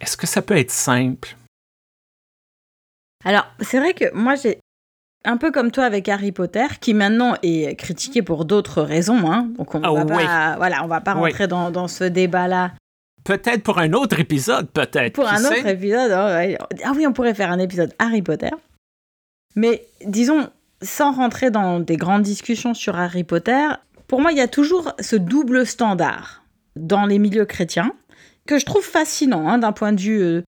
Est-ce 0.00 0.16
que 0.16 0.26
ça 0.26 0.42
peut 0.42 0.56
être 0.56 0.70
simple? 0.70 1.36
Alors, 3.24 3.46
c'est 3.60 3.78
vrai 3.78 3.92
que 3.92 4.12
moi, 4.14 4.36
j'ai 4.36 4.58
un 5.26 5.36
peu 5.36 5.50
comme 5.50 5.70
toi 5.70 5.84
avec 5.84 6.08
Harry 6.08 6.32
Potter, 6.32 6.66
qui 6.80 6.94
maintenant 6.94 7.34
est 7.42 7.76
critiqué 7.76 8.22
pour 8.22 8.44
d'autres 8.44 8.82
raisons. 8.82 9.30
Hein. 9.30 9.48
Donc 9.58 9.74
on 9.74 9.82
oh, 9.84 9.94
va 9.94 10.04
pas, 10.04 10.56
voilà, 10.56 10.84
on 10.84 10.86
va 10.86 11.00
pas 11.00 11.14
rentrer 11.14 11.48
dans, 11.48 11.88
ce 11.88 12.04
débat-là. 12.04 12.72
Peut-être 13.24 13.62
pour 13.62 13.78
un 13.78 13.92
autre 13.92 14.20
épisode, 14.20 14.70
peut-être. 14.70 15.14
Pour 15.14 15.28
un 15.28 15.44
autre 15.44 15.66
épisode. 15.66 16.12
Oh, 16.12 16.64
ah 16.84 16.92
oui, 16.94 17.06
on 17.06 17.12
pourrait 17.12 17.34
faire 17.34 17.50
un 17.50 17.58
épisode 17.58 17.92
Harry 17.98 18.22
Potter. 18.22 18.50
Mais 19.56 19.84
disons, 20.06 20.48
sans 20.80 21.12
rentrer 21.12 21.50
dans 21.50 21.80
des 21.80 21.96
grandes 21.96 22.22
discussions 22.22 22.74
sur 22.74 22.96
Harry 22.96 23.24
Potter, 23.24 23.66
pour 24.06 24.20
moi, 24.20 24.30
il 24.30 24.38
y 24.38 24.42
a 24.42 24.48
toujours 24.48 24.92
ce 25.00 25.16
double 25.16 25.66
standard 25.66 26.44
dans 26.76 27.06
les 27.06 27.18
milieux 27.18 27.46
chrétiens 27.46 27.92
que 28.46 28.58
je 28.58 28.64
trouve 28.64 28.84
fascinant 28.84 29.48
hein, 29.48 29.58
d'un 29.58 29.72
point 29.72 29.92
de 29.92 30.00
vue 30.00 30.22
euh, 30.22 30.42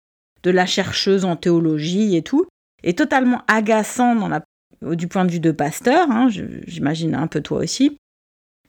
de 0.44 0.52
la 0.52 0.68
chercheuse 0.68 1.26
en 1.26 1.36
théologie 1.36 2.16
et 2.16 2.22
tout, 2.22 2.46
et 2.84 2.94
totalement 2.94 3.42
agaçant 3.48 4.16
dans 4.16 4.28
la 4.28 4.44
du 4.82 5.08
point 5.08 5.26
de 5.26 5.32
vue 5.32 5.40
de 5.40 5.52
pasteur, 5.52 6.10
hein, 6.12 6.30
j'imagine 6.30 7.16
un 7.16 7.28
peu 7.28 7.42
toi 7.42 7.60
aussi, 7.60 7.98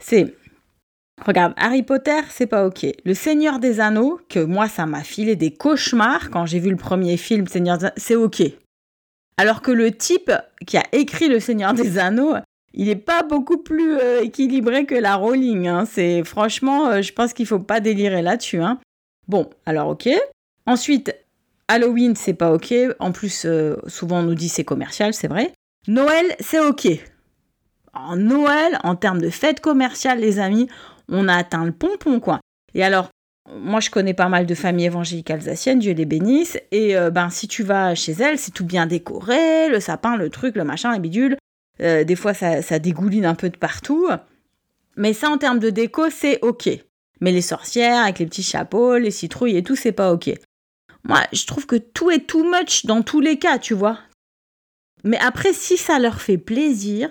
c'est 0.01 0.35
Regarde, 1.25 1.53
Harry 1.57 1.83
Potter, 1.83 2.21
c'est 2.31 2.47
pas 2.47 2.67
ok. 2.67 2.87
Le 3.05 3.15
Seigneur 3.15 3.59
des 3.59 3.81
Anneaux, 3.81 4.21
que 4.29 4.39
moi 4.39 4.69
ça 4.69 4.87
m'a 4.87 5.03
filé 5.03 5.37
des 5.37 5.53
cauchemars 5.53 6.31
quand 6.31 6.47
j'ai 6.47 6.61
vu 6.61 6.71
le 6.71 6.77
premier 6.77 7.17
film 7.17 7.47
Seigneur 7.47 7.79
des 7.79 7.87
Anneaux, 7.87 7.95
c'est 7.97 8.15
ok. 8.15 8.43
Alors 9.37 9.63
que 9.63 9.71
le 9.71 9.93
type 9.93 10.33
qui 10.67 10.77
a 10.77 10.85
écrit 10.93 11.29
Le 11.29 11.41
Seigneur 11.41 11.75
des 11.75 11.99
Anneaux, 11.99 12.35
il 12.75 12.87
n'est 12.87 12.97
pas 12.97 13.23
beaucoup 13.23 13.59
plus 13.59 13.97
euh, 13.97 14.23
équilibré 14.23 14.85
que 14.85 14.95
la 14.95 15.17
Rowling. 15.17 15.69
Hein. 15.69 15.85
C'est 15.87 16.25
franchement, 16.25 16.89
euh, 16.89 17.03
je 17.03 17.13
pense 17.13 17.33
qu'il 17.33 17.47
faut 17.47 17.59
pas 17.59 17.81
délirer 17.81 18.23
là-dessus. 18.23 18.61
Hein. 18.61 18.79
Bon, 19.27 19.49
alors 19.67 19.89
ok. 19.89 20.09
Ensuite, 20.67 21.15
Halloween, 21.69 22.15
c'est 22.17 22.35
pas 22.35 22.53
ok. 22.53 22.75
En 22.99 23.13
plus, 23.13 23.45
euh, 23.45 23.77
souvent 23.87 24.21
on 24.21 24.23
nous 24.23 24.35
dit 24.35 24.49
c'est 24.49 24.65
commercial, 24.65 25.15
c'est 25.15 25.29
vrai. 25.29 25.53
Noël, 25.87 26.35
c'est 26.41 26.61
ok. 26.61 26.89
En 27.95 28.17
Noël, 28.17 28.79
en 28.85 28.97
termes 28.97 29.21
de 29.21 29.31
fête 29.31 29.61
commerciale, 29.61 30.21
les 30.21 30.39
amis, 30.39 30.69
on 31.09 31.29
a 31.29 31.35
atteint 31.35 31.65
le 31.65 31.73
pompon, 31.73 32.21
quoi. 32.21 32.41
Et 32.75 32.83
alors, 32.83 33.09
moi, 33.57 33.81
je 33.81 33.91
connais 33.91 34.15
pas 34.15 34.29
mal 34.29 34.45
de 34.45 34.55
familles 34.55 34.87
évangéliques 34.87 35.31
alsaciennes, 35.31 35.79
Dieu 35.79 35.95
les 35.95 36.05
bénisse. 36.05 36.59
Et 36.71 36.97
euh, 36.97 37.11
ben, 37.11 37.31
si 37.31 37.49
tu 37.49 37.63
vas 37.63 37.95
chez 37.95 38.13
elles, 38.13 38.39
c'est 38.39 38.53
tout 38.53 38.65
bien 38.65 38.87
décoré, 38.87 39.69
le 39.69 39.81
sapin, 39.81 40.17
le 40.17 40.29
truc, 40.29 40.57
le 40.57 40.65
machin, 40.65 40.93
les 40.93 40.99
bidules. 40.99 41.37
Euh, 41.81 42.05
des 42.05 42.17
fois, 42.17 42.35
ça, 42.35 42.61
ça 42.61 42.79
dégouline 42.79 43.25
un 43.25 43.35
peu 43.35 43.49
de 43.49 43.57
partout. 43.57 44.09
Mais 44.97 45.13
ça, 45.13 45.31
en 45.31 45.39
termes 45.39 45.61
de 45.61 45.71
déco, 45.71 46.11
c'est 46.11 46.41
ok. 46.43 46.69
Mais 47.21 47.33
les 47.33 47.43
sorcières 47.43 48.03
avec 48.03 48.19
les 48.19 48.27
petits 48.27 48.43
chapeaux, 48.43 48.99
les 48.99 49.11
citrouilles 49.11 49.57
et 49.57 49.63
tout, 49.63 49.77
c'est 49.77 49.93
pas 49.93 50.13
ok. 50.13 50.31
Moi, 51.05 51.21
je 51.33 51.47
trouve 51.47 51.67
que 51.67 51.77
tout 51.77 52.11
est 52.11 52.27
too 52.27 52.45
much 52.45 52.85
dans 52.85 53.03
tous 53.03 53.21
les 53.21 53.39
cas, 53.39 53.59
tu 53.59 53.75
vois. 53.75 53.99
Mais 55.05 55.19
après, 55.19 55.53
si 55.53 55.77
ça 55.77 55.99
leur 55.99 56.21
fait 56.21 56.39
plaisir, 56.39 57.09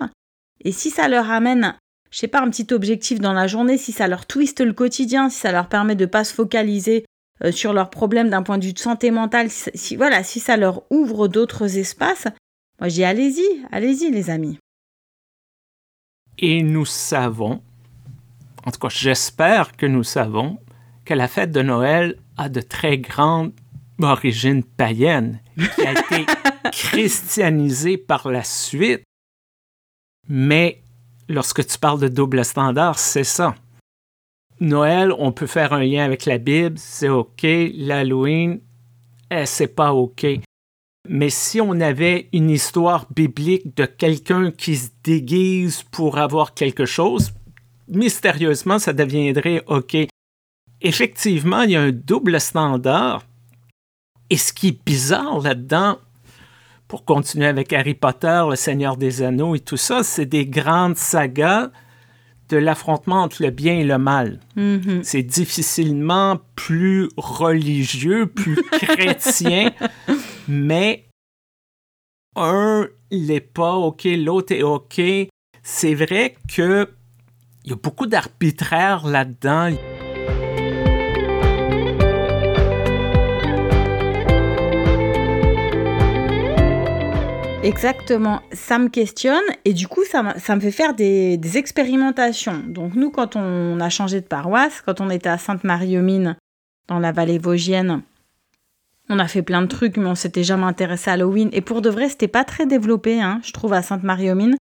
et 0.64 0.72
si 0.72 0.90
ça 0.90 1.08
leur 1.08 1.30
amène 1.30 1.76
je 2.12 2.20
sais 2.20 2.28
pas, 2.28 2.42
un 2.42 2.50
petit 2.50 2.74
objectif 2.74 3.20
dans 3.20 3.34
la 3.34 3.48
journée, 3.48 3.78
si 3.78 3.92
ça 3.92 4.08
leur 4.08 4.26
twiste 4.26 4.62
le 4.62 4.74
quotidien, 4.74 5.30
si 5.30 5.40
ça 5.40 5.52
leur 5.52 5.68
permet 5.68 5.96
de 5.96 6.06
pas 6.06 6.24
se 6.24 6.34
focaliser 6.34 7.06
euh, 7.44 7.52
sur 7.52 7.74
leurs 7.74 7.90
problèmes 7.90 8.30
d'un 8.30 8.44
point 8.44 8.58
de 8.58 8.66
vue 8.66 8.74
de 8.74 8.80
santé 8.80 9.12
mentale, 9.12 9.50
si, 9.50 9.96
voilà, 9.96 10.24
si 10.24 10.40
ça 10.40 10.58
leur 10.58 10.84
ouvre 10.92 11.28
d'autres 11.28 11.78
espaces, 11.78 12.28
moi 12.80 12.90
j'ai 12.90 13.06
allez-y, 13.06 13.46
allez-y 13.72 14.12
les 14.12 14.30
amis. 14.30 14.58
Et 16.40 16.64
nous 16.64 16.86
savons, 16.86 17.62
en 18.66 18.72
tout 18.72 18.80
cas 18.80 18.90
j'espère 18.90 19.76
que 19.76 19.86
nous 19.86 20.04
savons, 20.04 20.60
que 21.04 21.14
la 21.14 21.28
fête 21.28 21.52
de 21.52 21.62
Noël 21.62 22.18
a 22.38 22.50
de 22.50 22.62
très 22.62 22.98
grandes 22.98 23.54
origines 24.02 24.64
païennes, 24.64 25.42
qui 25.76 25.86
a 25.86 25.92
été 25.92 26.26
christianisée 26.78 27.98
par 27.98 28.30
la 28.30 28.44
suite, 28.44 29.02
mais 30.30 30.84
lorsque 31.28 31.66
tu 31.66 31.80
parles 31.80 32.00
de 32.00 32.08
double 32.08 32.46
standard, 32.46 33.00
c'est 33.00 33.24
ça. 33.24 33.56
Noël, 34.60 35.12
on 35.18 35.32
peut 35.32 35.48
faire 35.48 35.74
un 35.74 35.84
lien 35.84 36.06
avec 36.06 36.26
la 36.26 36.38
Bible, 36.38 36.78
c'est 36.78 37.10
OK. 37.10 37.42
L'Halloween, 37.44 38.60
eh, 39.32 39.48
c'est 39.48 39.74
pas 39.74 39.92
OK. 39.92 40.28
Mais 41.10 41.32
si 41.32 41.60
on 41.62 41.80
avait 41.82 42.30
une 42.32 42.52
histoire 42.52 43.08
biblique 43.12 43.76
de 43.76 43.86
quelqu'un 43.86 44.52
qui 44.52 44.76
se 44.76 44.90
déguise 45.04 45.82
pour 45.82 46.20
avoir 46.20 46.54
quelque 46.54 46.86
chose, 46.86 47.34
mystérieusement, 47.88 48.78
ça 48.78 48.94
deviendrait 48.94 49.64
OK. 49.66 49.98
Effectivement, 50.82 51.64
il 51.64 51.72
y 51.72 51.76
a 51.76 51.82
un 51.82 51.92
double 51.92 52.40
standard. 52.40 53.26
Et 54.30 54.38
ce 54.38 54.54
qui 54.54 54.68
est 54.68 54.86
bizarre 54.86 55.40
là-dedans, 55.40 55.98
pour 56.88 57.06
continuer 57.06 57.48
avec 57.48 57.74
Harry 57.74 57.94
Potter, 57.94 58.44
Le 58.50 58.56
Seigneur 58.56 58.98
des 58.98 59.22
Anneaux 59.22 59.56
et 59.56 59.60
tout 59.60 59.78
ça, 59.78 60.04
c'est 60.04 60.26
des 60.26 60.46
grandes 60.46 60.98
sagas 60.98 61.70
de 62.50 62.58
l'affrontement 62.58 63.24
entre 63.24 63.44
le 63.44 63.50
bien 63.50 63.74
et 63.74 63.84
le 63.84 63.98
mal. 63.98 64.40
Mm-hmm. 64.56 65.04
C'est 65.04 65.24
difficilement 65.24 66.40
plus 66.56 67.10
religieux, 67.18 68.28
plus 68.28 68.56
chrétien, 68.72 69.72
mais 70.48 71.06
un 72.36 72.88
n'est 73.12 73.42
pas 73.42 73.76
OK, 73.76 74.06
l'autre 74.06 74.54
est 74.54 74.64
OK. 74.64 75.02
C'est 75.64 75.96
vrai 75.96 76.36
que 76.54 76.90
il 77.66 77.72
y 77.72 77.74
a 77.74 77.76
beaucoup 77.76 78.06
d'arbitraire 78.06 79.06
là-dedans. 79.06 79.72
Exactement, 87.68 88.42
ça 88.54 88.80
me 88.80 88.88
questionne 88.88 89.44
et 89.66 89.74
du 89.74 89.90
coup 89.90 90.06
ça, 90.06 90.24
me 90.24 90.60
fait 90.62 90.72
faire 90.72 90.94
des, 90.94 91.38
expérimentations. 91.58 92.64
Donc 92.66 92.96
nous 92.96 93.12
quand 93.12 93.36
on 93.36 93.82
a 93.82 93.90
changé 93.90 94.22
de 94.22 94.26
paroisse, 94.26 94.82
quand 94.86 95.02
on 95.02 95.10
était 95.10 95.28
à 95.28 95.38
Sainte-Marie-aux-Mines 95.38 96.38
dans 96.88 97.00
la 97.00 97.12
vallée 97.12 97.40
vosgienne, 97.40 98.04
on 99.10 99.20
a 99.20 99.28
fait 99.28 99.42
plein 99.42 99.62
de 99.62 99.68
trucs 99.68 99.98
mais 99.98 100.06
on 100.06 100.16
s'était 100.16 100.46
jamais 100.46 100.64
intéressé 100.64 101.10
à 101.10 101.14
Halloween 101.16 101.50
et 101.52 101.60
pour 101.60 101.82
de 101.82 101.90
vrai 101.90 102.08
c'était 102.08 102.30
pas 102.30 102.46
très 102.46 102.68
développé 102.68 103.22
hein, 103.22 103.42
je 103.44 103.52
trouve 103.52 103.74
à 103.74 103.82
Sainte-Marie-aux-Mines. 103.82 104.56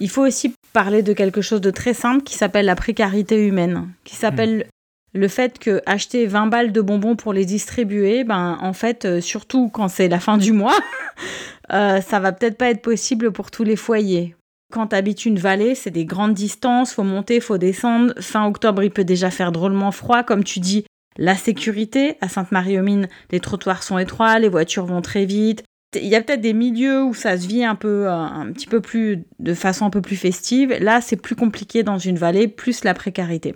Il 0.00 0.08
faut 0.08 0.26
aussi 0.26 0.54
parler 0.72 1.02
de 1.02 1.12
quelque 1.12 1.42
chose 1.42 1.60
de 1.60 1.70
très 1.70 1.92
simple 1.92 2.22
qui 2.22 2.34
s'appelle 2.38 2.64
la 2.64 2.76
précarité 2.76 3.46
humaine, 3.46 3.92
qui 4.04 4.16
s'appelle 4.16 4.68
le 5.14 5.28
fait 5.28 5.58
que 5.58 5.82
acheter 5.86 6.26
20 6.26 6.46
balles 6.46 6.72
de 6.72 6.80
bonbons 6.80 7.16
pour 7.16 7.32
les 7.32 7.44
distribuer, 7.44 8.24
ben 8.24 8.58
en 8.60 8.72
fait, 8.72 9.04
euh, 9.04 9.20
surtout 9.20 9.68
quand 9.68 9.88
c'est 9.88 10.08
la 10.08 10.20
fin 10.20 10.38
du 10.38 10.52
mois, 10.52 10.78
euh, 11.72 12.00
ça 12.00 12.20
va 12.20 12.32
peut-être 12.32 12.56
pas 12.56 12.70
être 12.70 12.82
possible 12.82 13.30
pour 13.32 13.50
tous 13.50 13.64
les 13.64 13.76
foyers. 13.76 14.34
Quand 14.72 14.88
tu 14.88 14.96
habites 14.96 15.26
une 15.26 15.38
vallée, 15.38 15.74
c'est 15.74 15.90
des 15.90 16.06
grandes 16.06 16.32
distances, 16.32 16.94
faut 16.94 17.02
monter, 17.02 17.40
faut 17.40 17.58
descendre. 17.58 18.14
Fin 18.20 18.46
octobre, 18.46 18.82
il 18.82 18.90
peut 18.90 19.04
déjà 19.04 19.30
faire 19.30 19.52
drôlement 19.52 19.92
froid, 19.92 20.22
comme 20.22 20.44
tu 20.44 20.60
dis. 20.60 20.84
La 21.18 21.36
sécurité, 21.36 22.16
à 22.22 22.28
Sainte-Marie-aux-Mines, 22.30 23.08
les 23.30 23.40
trottoirs 23.40 23.82
sont 23.82 23.98
étroits, 23.98 24.38
les 24.38 24.48
voitures 24.48 24.86
vont 24.86 25.02
très 25.02 25.26
vite. 25.26 25.62
Il 25.94 26.06
y 26.06 26.14
a 26.14 26.22
peut-être 26.22 26.40
des 26.40 26.54
milieux 26.54 27.04
où 27.04 27.12
ça 27.12 27.36
se 27.36 27.46
vit 27.46 27.64
un 27.64 27.74
peu, 27.74 28.06
euh, 28.06 28.12
un 28.12 28.50
petit 28.50 28.66
peu 28.66 28.80
plus, 28.80 29.24
de 29.40 29.52
façon 29.52 29.84
un 29.84 29.90
peu 29.90 30.00
plus 30.00 30.16
festive. 30.16 30.74
Là, 30.80 31.02
c'est 31.02 31.20
plus 31.20 31.36
compliqué 31.36 31.82
dans 31.82 31.98
une 31.98 32.16
vallée, 32.16 32.48
plus 32.48 32.82
la 32.82 32.94
précarité. 32.94 33.54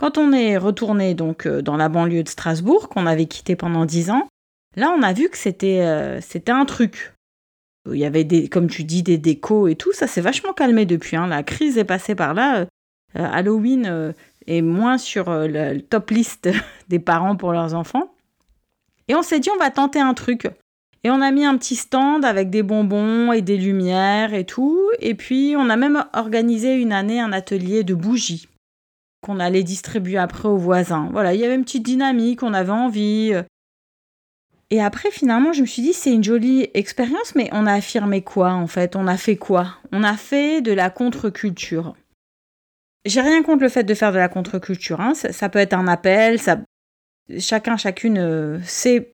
Quand 0.00 0.16
on 0.16 0.32
est 0.32 0.56
retourné 0.56 1.12
donc 1.12 1.44
euh, 1.44 1.60
dans 1.60 1.76
la 1.76 1.90
banlieue 1.90 2.22
de 2.22 2.28
Strasbourg, 2.30 2.88
qu'on 2.88 3.04
avait 3.04 3.26
quitté 3.26 3.54
pendant 3.54 3.84
dix 3.84 4.08
ans, 4.08 4.28
là 4.74 4.94
on 4.96 5.02
a 5.02 5.12
vu 5.12 5.28
que 5.28 5.36
c'était 5.36 5.82
euh, 5.82 6.22
c'était 6.22 6.52
un 6.52 6.64
truc. 6.64 7.12
Il 7.86 7.98
y 7.98 8.06
avait 8.06 8.24
des, 8.24 8.48
comme 8.48 8.66
tu 8.66 8.84
dis, 8.84 9.02
des 9.02 9.18
décos 9.18 9.68
et 9.68 9.74
tout. 9.74 9.92
Ça 9.92 10.06
s'est 10.06 10.22
vachement 10.22 10.54
calmé 10.54 10.86
depuis. 10.86 11.18
Hein. 11.18 11.26
La 11.26 11.42
crise 11.42 11.76
est 11.76 11.84
passée 11.84 12.14
par 12.14 12.32
là. 12.32 12.60
Euh, 12.60 12.64
Halloween 13.14 14.14
est 14.46 14.62
moins 14.62 14.96
sur 14.96 15.26
le, 15.28 15.80
top 15.80 16.10
list 16.10 16.48
des 16.88 16.98
parents 16.98 17.36
pour 17.36 17.52
leurs 17.52 17.74
enfants. 17.74 18.14
Et 19.08 19.14
on 19.14 19.22
s'est 19.22 19.40
dit, 19.40 19.50
on 19.54 19.58
va 19.58 19.70
tenter 19.70 20.00
un 20.00 20.14
truc. 20.14 20.48
Et 21.04 21.10
on 21.10 21.20
a 21.20 21.30
mis 21.30 21.44
un 21.44 21.58
petit 21.58 21.76
stand 21.76 22.24
avec 22.24 22.48
des 22.48 22.62
bonbons 22.62 23.32
et 23.32 23.42
des 23.42 23.58
lumières 23.58 24.32
et 24.32 24.44
tout. 24.44 24.78
Et 25.00 25.14
puis, 25.14 25.54
on 25.58 25.68
a 25.68 25.76
même 25.76 26.04
organisé 26.14 26.74
une 26.74 26.92
année 26.92 27.20
un 27.20 27.32
atelier 27.32 27.82
de 27.82 27.94
bougies 27.94 28.49
qu'on 29.20 29.40
allait 29.40 29.62
distribuer 29.62 30.18
après 30.18 30.48
aux 30.48 30.56
voisins. 30.56 31.08
Voilà, 31.12 31.34
il 31.34 31.40
y 31.40 31.44
avait 31.44 31.54
une 31.54 31.64
petite 31.64 31.84
dynamique, 31.84 32.42
on 32.42 32.54
avait 32.54 32.70
envie. 32.70 33.34
Et 34.70 34.80
après, 34.80 35.10
finalement, 35.10 35.52
je 35.52 35.62
me 35.62 35.66
suis 35.66 35.82
dit, 35.82 35.92
c'est 35.92 36.12
une 36.12 36.22
jolie 36.22 36.68
expérience, 36.74 37.34
mais 37.34 37.48
on 37.52 37.66
a 37.66 37.74
affirmé 37.74 38.22
quoi, 38.22 38.52
en 38.52 38.66
fait? 38.66 38.94
On 38.94 39.06
a 39.08 39.16
fait 39.16 39.36
quoi? 39.36 39.74
On 39.92 40.04
a 40.04 40.16
fait 40.16 40.62
de 40.62 40.72
la 40.72 40.90
contre-culture. 40.90 41.94
J'ai 43.04 43.20
rien 43.20 43.42
contre 43.42 43.62
le 43.62 43.68
fait 43.68 43.82
de 43.82 43.94
faire 43.94 44.12
de 44.12 44.18
la 44.18 44.28
contre-culture. 44.28 45.00
Hein. 45.00 45.14
Ça, 45.14 45.48
peut 45.48 45.58
être 45.58 45.74
un 45.74 45.88
appel, 45.88 46.38
ça... 46.38 46.60
chacun, 47.38 47.76
chacune 47.76 48.18
euh, 48.18 48.58
sait 48.62 49.12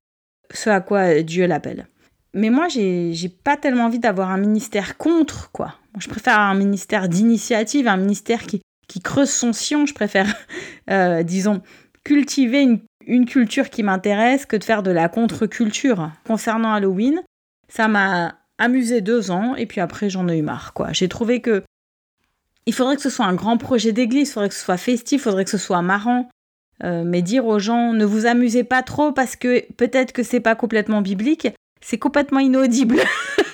ce 0.53 0.69
à 0.69 0.79
quoi 0.79 1.21
Dieu 1.23 1.47
l'appelle. 1.47 1.87
Mais 2.33 2.51
moi, 2.51 2.67
j'ai 2.67 3.29
pas 3.43 3.57
tellement 3.57 3.85
envie 3.85 3.99
d'avoir 3.99 4.29
un 4.29 4.37
ministère 4.37 4.97
contre, 4.97 5.51
quoi. 5.51 5.73
Je 5.97 6.07
préfère 6.07 6.39
un 6.39 6.53
ministère 6.53 7.09
d'initiative, 7.09 7.87
un 7.87 7.97
ministère 7.97 8.43
qui, 8.43 8.61
qui 8.87 9.01
creuse 9.01 9.29
son 9.29 9.53
sillon. 9.53 9.85
Je 9.85 9.93
préfère, 9.93 10.33
euh, 10.89 11.23
disons, 11.23 11.61
cultiver 12.03 12.61
une, 12.61 13.25
culture 13.25 13.69
qui 13.69 13.83
m'intéresse 13.83 14.45
que 14.45 14.57
de 14.57 14.63
faire 14.63 14.83
de 14.83 14.91
la 14.91 15.07
contre-culture. 15.07 16.11
Concernant 16.25 16.73
Halloween, 16.73 17.21
ça 17.69 17.87
m'a 17.87 18.35
amusé 18.57 18.99
deux 18.99 19.31
ans 19.31 19.55
et 19.55 19.65
puis 19.65 19.79
après 19.79 20.09
j'en 20.09 20.27
ai 20.27 20.37
eu 20.37 20.41
marre. 20.41 20.73
quoi. 20.73 20.91
J'ai 20.91 21.07
trouvé 21.07 21.41
que 21.41 21.63
il 22.65 22.73
faudrait 22.73 22.97
que 22.97 23.01
ce 23.01 23.09
soit 23.09 23.25
un 23.25 23.33
grand 23.33 23.57
projet 23.57 23.93
d'église, 23.93 24.27
il 24.27 24.31
faudrait 24.33 24.49
que 24.49 24.55
ce 24.55 24.63
soit 24.65 24.75
festif, 24.75 25.21
il 25.21 25.23
faudrait 25.23 25.45
que 25.45 25.51
ce 25.51 25.57
soit 25.57 25.81
marrant. 25.81 26.29
Euh, 26.83 27.03
mais 27.05 27.21
dire 27.21 27.45
aux 27.45 27.59
gens 27.59 27.93
ne 27.93 28.05
vous 28.05 28.25
amusez 28.25 28.63
pas 28.63 28.83
trop 28.83 29.11
parce 29.11 29.35
que 29.35 29.63
peut-être 29.73 30.11
que 30.11 30.21
c'est 30.21 30.41
pas 30.41 30.53
complètement 30.53 31.01
biblique, 31.01 31.47
c'est 31.81 31.97
complètement 31.97 32.39
inaudible. 32.39 32.97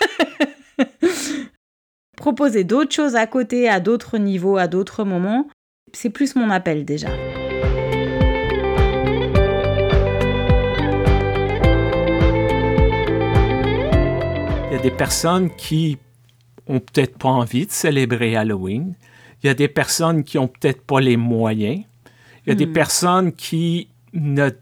proposer 2.24 2.64
d'autres 2.64 2.96
choses 2.96 3.18
à 3.18 3.28
côté, 3.28 3.68
à 3.68 3.82
d'autres 3.82 4.18
niveaux, 4.18 4.56
à 4.56 4.68
d'autres 4.68 5.04
moments, 5.04 5.50
c'est 5.92 6.10
plus 6.10 6.38
mon 6.38 6.50
appel 6.52 6.86
déjà. 6.86 7.10
Il 14.70 14.72
y 14.72 14.80
a 14.80 14.82
des 14.82 14.90
personnes 14.90 15.50
qui 15.58 15.98
ont 16.68 16.80
peut-être 16.80 17.18
pas 17.18 17.28
envie 17.28 17.66
de 17.66 17.72
célébrer 17.74 18.38
Halloween. 18.38 18.94
Il 19.44 19.48
y 19.48 19.50
a 19.50 19.54
des 19.54 19.68
personnes 19.68 20.24
qui 20.24 20.38
ont 20.38 20.48
peut-être 20.48 20.82
pas 20.82 21.02
les 21.02 21.18
moyens. 21.18 21.82
Il 22.46 22.50
y 22.50 22.52
a 22.54 22.56
des 22.56 22.68
Hmm. 22.68 22.74
personnes 22.74 23.34
qui 23.34 23.90
n'ont 24.14 24.54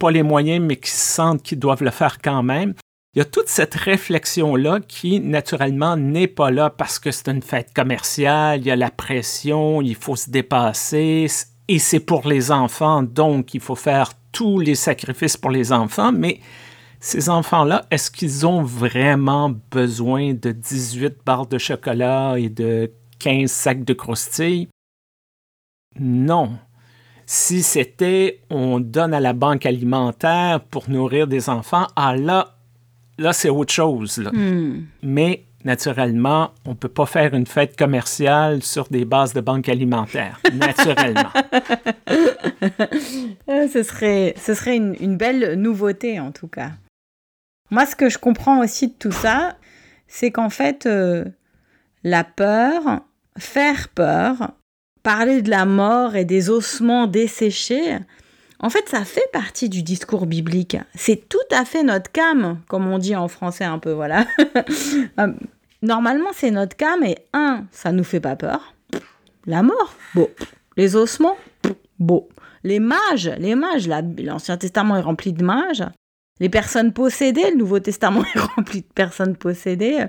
pas 0.00 0.10
les 0.10 0.24
moyens, 0.24 0.66
mais 0.66 0.74
qui 0.74 0.90
sentent 0.90 1.44
qu'ils 1.44 1.60
doivent 1.60 1.84
le 1.84 1.92
faire 1.92 2.18
quand 2.20 2.42
même. 2.42 2.74
Il 3.12 3.18
y 3.18 3.22
a 3.22 3.24
toute 3.24 3.48
cette 3.48 3.74
réflexion-là 3.74 4.78
qui, 4.86 5.18
naturellement, 5.18 5.96
n'est 5.96 6.28
pas 6.28 6.52
là 6.52 6.70
parce 6.70 7.00
que 7.00 7.10
c'est 7.10 7.28
une 7.28 7.42
fête 7.42 7.74
commerciale, 7.74 8.60
il 8.60 8.66
y 8.66 8.70
a 8.70 8.76
la 8.76 8.92
pression, 8.92 9.82
il 9.82 9.96
faut 9.96 10.14
se 10.14 10.30
dépasser, 10.30 11.26
et 11.66 11.78
c'est 11.80 11.98
pour 11.98 12.28
les 12.28 12.52
enfants, 12.52 13.02
donc 13.02 13.52
il 13.52 13.60
faut 13.60 13.74
faire 13.74 14.12
tous 14.30 14.60
les 14.60 14.76
sacrifices 14.76 15.36
pour 15.36 15.50
les 15.50 15.72
enfants, 15.72 16.12
mais 16.12 16.38
ces 17.00 17.30
enfants-là, 17.30 17.84
est-ce 17.90 18.12
qu'ils 18.12 18.46
ont 18.46 18.62
vraiment 18.62 19.50
besoin 19.72 20.34
de 20.34 20.52
18 20.52 21.16
barres 21.26 21.48
de 21.48 21.58
chocolat 21.58 22.36
et 22.38 22.48
de 22.48 22.92
15 23.18 23.50
sacs 23.50 23.84
de 23.84 23.92
croustilles? 23.92 24.68
Non. 25.98 26.58
Si 27.26 27.64
c'était 27.64 28.42
on 28.50 28.78
donne 28.78 29.14
à 29.14 29.20
la 29.20 29.32
banque 29.32 29.66
alimentaire 29.66 30.60
pour 30.60 30.88
nourrir 30.88 31.26
des 31.26 31.48
enfants, 31.48 31.88
ah 31.96 32.14
là, 32.14 32.59
là 33.20 33.32
c'est 33.32 33.50
autre 33.50 33.72
chose. 33.72 34.18
là. 34.18 34.30
Hmm. 34.32 34.86
Mais 35.02 35.44
naturellement, 35.64 36.52
on 36.64 36.70
ne 36.70 36.74
peut 36.74 36.88
pas 36.88 37.06
faire 37.06 37.34
une 37.34 37.46
fête 37.46 37.76
commerciale 37.76 38.62
sur 38.62 38.88
des 38.88 39.04
bases 39.04 39.34
de 39.34 39.40
banque 39.40 39.68
alimentaire. 39.68 40.40
Naturellement. 40.54 41.30
Euh, 43.48 43.68
ce 43.72 43.82
serait, 43.82 44.34
ce 44.40 44.54
serait 44.54 44.76
une, 44.76 44.96
une 45.00 45.16
belle 45.16 45.54
nouveauté 45.54 46.18
en 46.18 46.32
tout 46.32 46.48
cas. 46.48 46.72
Moi, 47.70 47.86
ce 47.86 47.94
que 47.94 48.08
je 48.08 48.18
comprends 48.18 48.60
aussi 48.60 48.88
de 48.88 48.94
tout 48.94 49.12
ça, 49.12 49.56
c'est 50.08 50.30
qu'en 50.30 50.50
fait, 50.50 50.86
euh, 50.86 51.24
la 52.02 52.24
peur, 52.24 53.00
faire 53.38 53.88
peur, 53.88 54.52
parler 55.02 55.40
de 55.42 55.50
la 55.50 55.64
mort 55.66 56.16
et 56.16 56.24
des 56.24 56.50
ossements 56.50 57.06
desséchés, 57.06 57.98
en 58.62 58.70
fait, 58.70 58.88
ça 58.88 59.04
fait 59.04 59.28
partie 59.32 59.68
du 59.68 59.82
discours 59.82 60.26
biblique. 60.26 60.76
C'est 60.94 61.28
tout 61.28 61.38
à 61.50 61.64
fait 61.64 61.82
notre 61.82 62.12
cam, 62.12 62.58
comme 62.68 62.86
on 62.86 62.98
dit 62.98 63.16
en 63.16 63.28
français 63.28 63.64
un 63.64 63.78
peu, 63.78 63.92
voilà. 63.92 64.26
Euh, 65.18 65.32
Normalement, 65.82 66.28
c'est 66.34 66.50
notre 66.50 66.76
cam 66.76 67.02
et 67.04 67.16
un, 67.32 67.64
ça 67.72 67.90
nous 67.90 68.04
fait 68.04 68.20
pas 68.20 68.36
peur. 68.36 68.74
La 69.46 69.62
mort, 69.62 69.94
bon. 70.14 70.28
Les 70.76 70.94
ossements, 70.94 71.38
bon. 71.98 72.28
Les 72.64 72.78
mages, 72.80 73.32
les 73.38 73.54
mages, 73.54 73.88
la- 73.88 74.02
l'Ancien 74.02 74.58
Testament 74.58 74.98
est 74.98 75.00
rempli 75.00 75.32
de 75.32 75.42
mages. 75.42 75.84
Les 76.38 76.50
personnes 76.50 76.92
possédées, 76.92 77.50
le 77.50 77.56
Nouveau 77.56 77.80
Testament 77.80 78.22
est 78.34 78.38
rempli 78.38 78.82
de 78.82 78.86
personnes 78.94 79.36
possédées. 79.36 80.04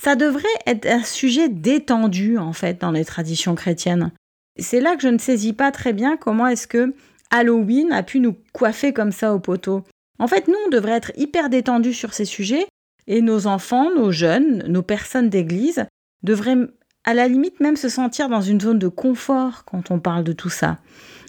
Ça 0.00 0.16
devrait 0.16 0.42
être 0.66 0.86
un 0.86 1.04
sujet 1.04 1.48
détendu, 1.48 2.36
en 2.36 2.52
fait, 2.52 2.80
dans 2.80 2.90
les 2.90 3.04
traditions 3.04 3.54
chrétiennes. 3.54 4.10
C'est 4.58 4.80
là 4.80 4.96
que 4.96 5.02
je 5.02 5.08
ne 5.08 5.18
saisis 5.18 5.52
pas 5.52 5.70
très 5.70 5.92
bien 5.92 6.16
comment 6.16 6.48
est-ce 6.48 6.66
que 6.66 6.92
Halloween 7.34 7.92
a 7.92 8.04
pu 8.04 8.20
nous 8.20 8.36
coiffer 8.52 8.92
comme 8.92 9.10
ça 9.10 9.34
au 9.34 9.40
poteau. 9.40 9.82
En 10.20 10.28
fait, 10.28 10.46
nous, 10.46 10.54
on 10.68 10.86
être 10.86 11.10
hyper 11.16 11.50
détendus 11.50 11.92
sur 11.92 12.14
ces 12.14 12.24
sujets, 12.24 12.66
et 13.06 13.20
nos 13.20 13.48
enfants, 13.48 13.92
nos 13.94 14.12
jeunes, 14.12 14.64
nos 14.68 14.82
personnes 14.82 15.28
d'église 15.28 15.84
devraient 16.22 16.56
à 17.04 17.12
la 17.12 17.26
limite 17.28 17.60
même 17.60 17.76
se 17.76 17.88
sentir 17.88 18.28
dans 18.28 18.40
une 18.40 18.60
zone 18.60 18.78
de 18.78 18.88
confort 18.88 19.64
quand 19.64 19.90
on 19.90 19.98
parle 19.98 20.24
de 20.24 20.32
tout 20.32 20.48
ça. 20.48 20.78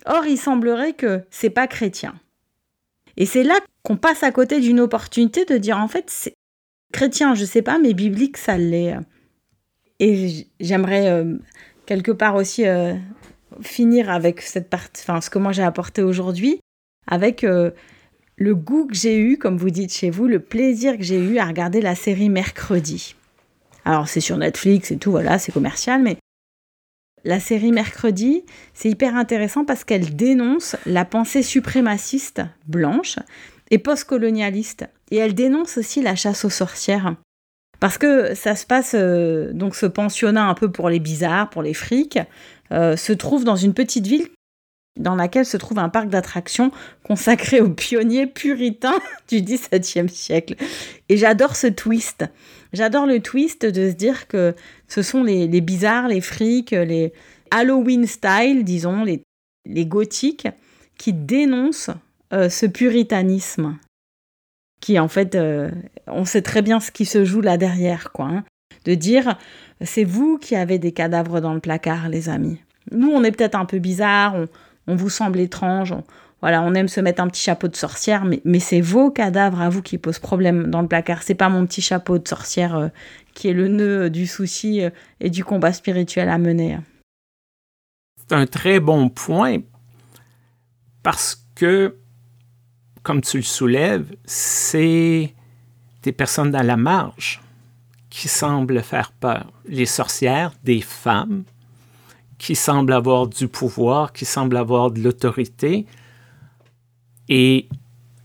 Or, 0.05 0.25
il 0.27 0.37
semblerait 0.37 0.93
que 0.93 1.23
c'est 1.31 1.49
pas 1.49 1.67
chrétien. 1.67 2.13
Et 3.17 3.25
c'est 3.25 3.43
là 3.43 3.55
qu'on 3.83 3.97
passe 3.97 4.23
à 4.23 4.31
côté 4.31 4.59
d'une 4.59 4.79
opportunité 4.79 5.43
de 5.43 5.57
dire 5.57 5.79
en 5.79 5.87
fait, 5.87 6.05
c'est 6.09 6.35
chrétien, 6.93 7.33
je 7.33 7.45
sais 7.45 7.63
pas, 7.63 7.79
mais 7.79 7.93
biblique, 7.93 8.37
ça 8.37 8.57
l'est. 8.57 8.95
Et 9.99 10.47
j'aimerais 10.59 11.09
euh, 11.09 11.37
quelque 11.85 12.11
part 12.11 12.35
aussi 12.35 12.67
euh, 12.67 12.93
finir 13.61 14.09
avec 14.09 14.41
cette 14.41 14.69
partie, 14.69 15.03
enfin, 15.03 15.21
ce 15.21 15.29
que 15.29 15.39
moi 15.39 15.51
j'ai 15.51 15.63
apporté 15.63 16.01
aujourd'hui, 16.01 16.59
avec 17.07 17.43
euh, 17.43 17.71
le 18.37 18.55
goût 18.55 18.87
que 18.87 18.95
j'ai 18.95 19.17
eu, 19.17 19.37
comme 19.37 19.57
vous 19.57 19.69
dites 19.69 19.93
chez 19.93 20.09
vous, 20.09 20.27
le 20.27 20.39
plaisir 20.39 20.97
que 20.97 21.03
j'ai 21.03 21.19
eu 21.19 21.37
à 21.37 21.45
regarder 21.45 21.81
la 21.81 21.95
série 21.95 22.29
Mercredi. 22.29 23.15
Alors 23.85 24.07
c'est 24.07 24.19
sur 24.19 24.37
Netflix 24.37 24.91
et 24.91 24.97
tout, 24.97 25.11
voilà, 25.11 25.39
c'est 25.39 25.51
commercial, 25.51 26.01
mais 26.01 26.17
la 27.25 27.39
série 27.39 27.71
Mercredi, 27.71 28.45
c'est 28.73 28.89
hyper 28.89 29.15
intéressant 29.15 29.65
parce 29.65 29.83
qu'elle 29.83 30.15
dénonce 30.15 30.75
la 30.85 31.05
pensée 31.05 31.41
suprémaciste 31.41 32.43
blanche 32.67 33.17
et 33.71 33.79
postcolonialiste. 33.79 34.87
Et 35.09 35.17
elle 35.17 35.33
dénonce 35.33 35.79
aussi 35.79 36.03
la 36.03 36.15
chasse 36.15 36.45
aux 36.45 36.51
sorcières. 36.51 37.15
Parce 37.79 37.97
que 37.97 38.35
ça 38.35 38.55
se 38.55 38.65
passe, 38.65 38.93
euh, 38.93 39.51
donc 39.53 39.75
ce 39.75 39.87
pensionnat 39.87 40.45
un 40.45 40.53
peu 40.53 40.71
pour 40.71 40.89
les 40.89 40.99
bizarres, 40.99 41.49
pour 41.49 41.63
les 41.63 41.73
frics, 41.73 42.19
euh, 42.71 42.95
se 42.95 43.13
trouve 43.13 43.43
dans 43.43 43.55
une 43.55 43.73
petite 43.73 44.07
ville 44.07 44.27
dans 44.99 45.15
laquelle 45.15 45.45
se 45.45 45.57
trouve 45.57 45.79
un 45.79 45.89
parc 45.89 46.07
d'attractions 46.07 46.71
consacré 47.03 47.59
aux 47.59 47.69
pionniers 47.69 48.27
puritains 48.27 48.99
du 49.27 49.41
XVIIe 49.41 50.09
siècle. 50.09 50.55
Et 51.09 51.17
j'adore 51.17 51.55
ce 51.55 51.67
twist. 51.67 52.25
J'adore 52.71 53.05
le 53.05 53.19
twist 53.19 53.65
de 53.65 53.89
se 53.89 53.95
dire 53.95 54.27
que 54.27 54.55
ce 54.87 55.01
sont 55.01 55.23
les, 55.23 55.47
les 55.47 55.61
bizarres, 55.61 56.07
les 56.07 56.21
frics, 56.21 56.71
les 56.71 57.13
Halloween 57.51 58.07
style, 58.07 58.63
disons, 58.63 59.03
les, 59.03 59.21
les 59.65 59.85
gothiques, 59.85 60.47
qui 60.97 61.13
dénoncent 61.13 61.91
euh, 62.33 62.49
ce 62.49 62.65
puritanisme. 62.65 63.77
Qui 64.81 64.99
en 64.99 65.07
fait, 65.07 65.35
euh, 65.35 65.71
on 66.07 66.25
sait 66.25 66.41
très 66.41 66.61
bien 66.61 66.79
ce 66.79 66.91
qui 66.91 67.05
se 67.05 67.25
joue 67.25 67.41
là 67.41 67.57
derrière, 67.57 68.11
quoi. 68.11 68.25
hein. 68.27 68.43
De 68.85 68.93
dire, 68.93 69.37
c'est 69.81 70.03
vous 70.03 70.37
qui 70.37 70.55
avez 70.55 70.79
des 70.79 70.91
cadavres 70.91 71.41
dans 71.41 71.53
le 71.53 71.59
placard, 71.59 72.09
les 72.09 72.29
amis. 72.29 72.59
Nous, 72.91 73.09
on 73.09 73.23
est 73.23 73.31
peut-être 73.31 73.55
un 73.55 73.65
peu 73.65 73.79
bizarres, 73.79 74.35
on, 74.35 74.47
on 74.87 74.95
vous 74.95 75.09
semble 75.09 75.39
étrange, 75.39 75.91
on, 75.91 76.03
voilà, 76.45 76.61
on 76.61 76.75
aime 76.75 76.87
se 76.87 76.99
mettre 76.99 77.23
un 77.23 77.27
petit 77.27 77.41
chapeau 77.41 77.67
de 77.67 77.75
sorcière, 77.75 78.23
mais, 78.23 78.59
c'est 78.59 78.79
vos 78.81 79.09
cadavres 79.09 79.61
à 79.61 79.69
vous 79.69 79.81
qui 79.81 79.97
posent 79.97 80.19
problème 80.19 80.69
dans 80.69 80.83
le 80.83 80.87
placard. 80.87 81.23
C'est 81.23 81.33
pas 81.33 81.49
mon 81.49 81.65
petit 81.65 81.81
chapeau 81.81 82.19
de 82.19 82.27
sorcière 82.27 82.75
euh, 82.75 82.87
qui 83.33 83.47
est 83.47 83.53
le 83.53 83.67
nœud 83.67 84.11
du 84.11 84.27
souci 84.27 84.83
euh, 84.83 84.91
et 85.19 85.31
du 85.31 85.43
combat 85.43 85.73
spirituel 85.73 86.29
à 86.29 86.37
mener. 86.37 86.77
C'est 88.17 88.35
un 88.35 88.45
très 88.45 88.79
bon 88.79 89.09
point 89.09 89.57
parce 91.01 91.43
que, 91.55 91.95
comme 93.01 93.21
tu 93.21 93.37
le 93.37 93.43
soulèves, 93.43 94.15
c'est 94.25 95.33
des 96.03 96.11
personnes 96.11 96.51
dans 96.51 96.65
la 96.65 96.77
marge 96.77 97.41
qui 98.15 98.29
semblent 98.29 98.81
faire 98.81 99.11
peur. 99.11 99.51
Les 99.67 99.85
sorcières, 99.85 100.53
des 100.63 100.79
femmes 100.79 101.43
qui 102.37 102.55
semblent 102.55 102.93
avoir 102.93 103.27
du 103.27 103.49
pouvoir, 103.49 104.13
qui 104.13 104.23
semblent 104.23 104.55
avoir 104.55 104.89
de 104.91 105.01
l'autorité, 105.01 105.85
et 107.27 107.67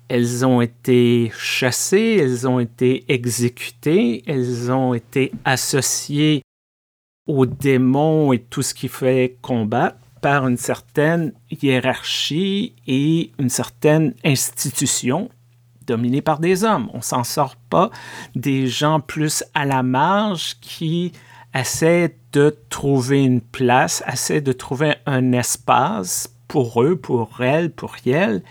elles 0.08 0.46
ont 0.46 0.60
été 0.60 1.32
chassées, 1.36 2.18
elles 2.20 2.46
ont 2.46 2.60
été 2.60 3.04
exécutées, 3.08 4.22
elles 4.28 4.70
ont 4.70 4.94
été 4.94 5.32
associées 5.44 6.42
aux 7.26 7.46
démons 7.46 8.32
et 8.32 8.38
tout 8.38 8.62
ce 8.62 8.74
qui 8.74 8.86
fait 8.86 9.38
combattre 9.42 9.98
par 10.20 10.46
une 10.46 10.56
certaine 10.56 11.32
hiérarchie 11.50 12.76
et 12.86 13.32
une 13.40 13.50
certaine 13.50 14.14
institution 14.24 15.30
dominée 15.90 16.22
par 16.22 16.38
des 16.38 16.64
hommes. 16.64 16.88
On 16.94 17.02
s'en 17.02 17.24
sort 17.24 17.56
pas 17.56 17.90
des 18.34 18.66
gens 18.66 19.00
plus 19.00 19.44
à 19.54 19.64
la 19.66 19.82
marge 19.82 20.56
qui 20.60 21.12
essaient 21.54 22.16
de 22.32 22.56
trouver 22.68 23.24
une 23.24 23.40
place, 23.40 24.02
essaient 24.10 24.40
de 24.40 24.52
trouver 24.52 24.94
un 25.06 25.32
espace 25.32 26.32
pour 26.48 26.82
eux, 26.82 26.96
pour 26.96 27.40
elles, 27.40 27.70
pour 27.72 27.96
elles. 28.06 28.42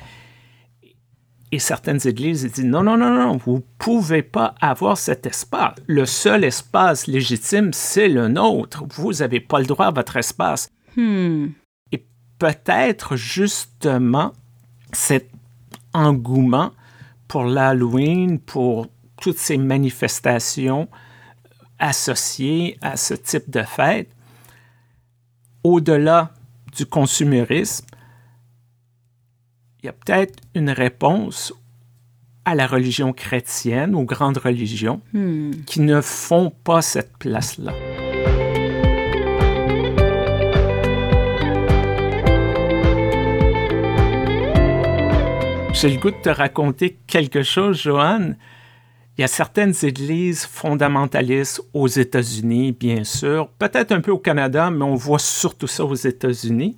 Et 1.52 1.60
certaines 1.60 2.06
églises 2.06 2.46
disent 2.52 2.66
non, 2.66 2.84
non, 2.84 2.98
non, 2.98 3.10
non, 3.10 3.38
vous 3.38 3.64
pouvez 3.78 4.22
pas 4.22 4.54
avoir 4.62 4.98
cet 4.98 5.26
espace. 5.26 5.76
Le 5.88 6.06
seul 6.06 6.44
espace 6.44 7.08
légitime, 7.08 7.72
c'est 7.74 8.10
le 8.10 8.28
nôtre. 8.28 8.84
Vous 8.92 9.14
n'avez 9.14 9.40
pas 9.40 9.60
le 9.60 9.66
droit 9.66 9.88
à 9.88 9.92
votre 9.92 10.18
espace. 10.18 10.70
Hmm. 10.96 11.48
Et 11.92 12.06
peut-être 12.38 13.16
justement 13.16 14.34
cet 14.92 15.32
engouement 15.94 16.72
pour 17.30 17.44
l'Halloween, 17.46 18.40
pour 18.40 18.88
toutes 19.22 19.38
ces 19.38 19.58
manifestations 19.58 20.90
associées 21.78 22.78
à 22.82 22.98
ce 22.98 23.14
type 23.14 23.50
de 23.50 23.62
fête, 23.62 24.10
au-delà 25.64 26.34
du 26.76 26.86
consumérisme, 26.86 27.86
il 29.82 29.86
y 29.86 29.90
a 29.90 29.94
peut-être 29.94 30.42
une 30.56 30.72
réponse 30.72 31.54
à 32.46 32.56
la 32.56 32.66
religion 32.68 33.14
chrétienne, 33.14 33.94
aux 33.96 34.06
grandes 34.06 34.38
religions, 34.38 35.02
Hmm. 35.14 35.52
qui 35.68 35.82
ne 35.82 36.02
font 36.02 36.52
pas 36.64 36.82
cette 36.82 37.16
place-là. 37.18 37.74
J'ai 45.82 45.90
le 45.90 45.98
goût 45.98 46.12
de 46.12 46.18
te 46.22 46.28
raconter 46.28 47.00
quelque 47.08 47.42
chose, 47.42 47.82
Joanne. 47.82 48.36
Il 49.18 49.22
y 49.22 49.24
a 49.24 49.30
certaines 49.30 49.74
églises 49.84 50.46
fondamentalistes 50.46 51.62
aux 51.74 51.88
États-Unis, 51.88 52.74
bien 52.74 53.06
sûr, 53.06 53.48
peut-être 53.48 53.94
un 53.94 54.02
peu 54.02 54.12
au 54.12 54.18
Canada, 54.18 54.72
mais 54.72 54.84
on 54.84 54.96
voit 54.96 55.20
surtout 55.20 55.68
ça 55.68 55.86
aux 55.86 55.96
États-Unis, 55.96 56.76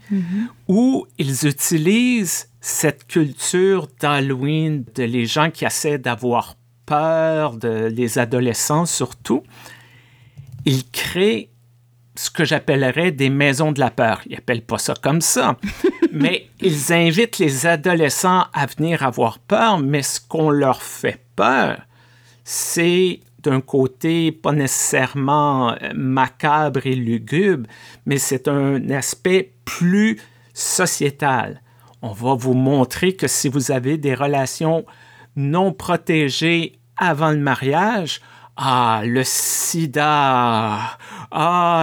où 0.68 1.08
ils 1.18 1.48
utilisent 1.48 2.50
cette 2.60 3.08
culture 3.08 3.88
d'Halloween, 4.00 4.86
de 4.94 5.04
les 5.04 5.26
gens 5.26 5.50
qui 5.50 5.66
essaient 5.66 5.98
d'avoir 5.98 6.56
peur, 6.86 7.58
de 7.58 7.88
les 7.88 8.20
adolescents 8.20 8.86
surtout. 8.86 9.42
Ils 10.66 10.88
créent 10.92 11.50
ce 12.16 12.30
que 12.30 12.44
j'appellerais 12.44 13.12
des 13.12 13.30
maisons 13.30 13.72
de 13.72 13.80
la 13.80 13.90
peur. 13.90 14.22
Ils 14.26 14.36
n'appellent 14.36 14.66
pas 14.66 14.78
ça 14.78 14.94
comme 15.02 15.22
ça, 15.22 15.58
mais 16.12 16.48
ils 16.60 16.92
invitent 16.92 17.40
les 17.40 17.66
adolescents 17.66 18.46
à 18.54 18.66
venir 18.66 19.04
avoir 19.04 19.40
peur, 19.40 19.80
mais 19.80 20.04
ce 20.04 20.20
qu'on 20.20 20.50
leur 20.50 20.82
fait 20.82 21.24
peur, 21.36 21.80
c'est 22.44 23.22
d'un 23.44 23.62
côté 23.62 24.32
pas 24.32 24.52
nécessairement 24.52 25.72
euh, 25.72 25.92
macabre 25.96 26.86
et 26.86 26.96
lugubre, 26.96 27.68
mais 28.06 28.18
c'est 28.18 28.48
un 28.48 28.90
aspect 28.90 29.54
plus 29.66 30.20
sociétal. 30.54 31.62
On 32.02 32.12
va 32.12 32.36
vous 32.36 32.54
montrer 32.54 33.14
que 33.14 33.28
si 33.28 33.48
vous 33.48 33.72
avez 33.72 33.98
des 33.98 34.16
relations 34.16 34.86
non 35.36 35.72
protégées 35.72 36.74
avant 36.98 37.32
le 37.32 37.38
mariage, 37.38 38.22
ah, 38.58 39.02
le 39.06 39.24
sida. 39.24 40.98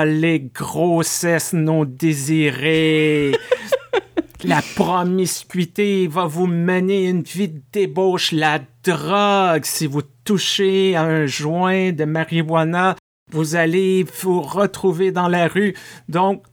Ah, 0.00 0.04
les 0.04 0.38
grossesses 0.38 1.54
non 1.54 1.84
désirées. 1.84 3.32
La 4.44 4.62
promiscuité 4.76 6.06
va 6.06 6.26
vous 6.26 6.46
mener 6.46 7.08
une 7.08 7.22
vie 7.22 7.48
de 7.48 7.60
débauche. 7.72 8.30
La 8.30 8.60
drogue, 8.84 9.64
si 9.64 9.88
vous 9.88 10.02
touchez 10.22 10.94
à 10.94 11.02
un 11.02 11.26
joint 11.26 11.90
de 11.90 12.04
marijuana, 12.04 12.94
vous 13.32 13.56
allez 13.56 14.06
vous 14.22 14.40
retrouver 14.40 15.10
dans 15.10 15.26
la 15.26 15.48
rue. 15.48 15.74
Donc, 16.08 16.44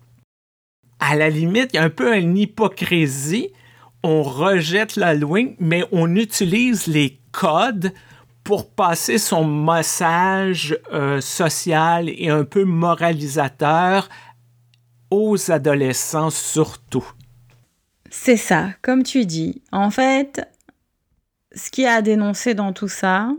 à 1.00 1.16
la 1.16 1.30
limite, 1.30 1.70
il 1.74 1.76
y 1.76 1.80
a 1.80 1.84
un 1.84 1.92
peu 1.92 2.18
une 2.18 2.40
hypocrisie. 2.40 3.52
On 4.02 4.24
rejette 4.24 4.96
la 4.96 5.14
loi, 5.14 5.56
mais 5.60 5.84
on 5.92 6.16
utilise 6.16 6.88
les 6.88 7.20
codes 7.32 7.94
pour 8.46 8.70
passer 8.70 9.18
son 9.18 9.44
message 9.46 10.78
euh, 10.94 11.20
social 11.20 12.08
et 12.08 12.30
un 12.30 12.46
peu 12.46 12.64
moralisateur 12.64 14.08
aux 15.10 15.52
adolescents 15.52 16.30
surtout. 16.30 17.06
C'est 18.12 18.38
ça, 18.38 18.70
comme 18.84 19.02
tu 19.02 19.26
dis. 19.26 19.64
En 19.72 19.90
fait, 19.90 20.48
ce 21.54 21.72
qui 21.72 21.86
a 21.88 22.02
dénoncé 22.04 22.54
dans 22.54 22.72
tout 22.72 22.88
ça, 22.88 23.30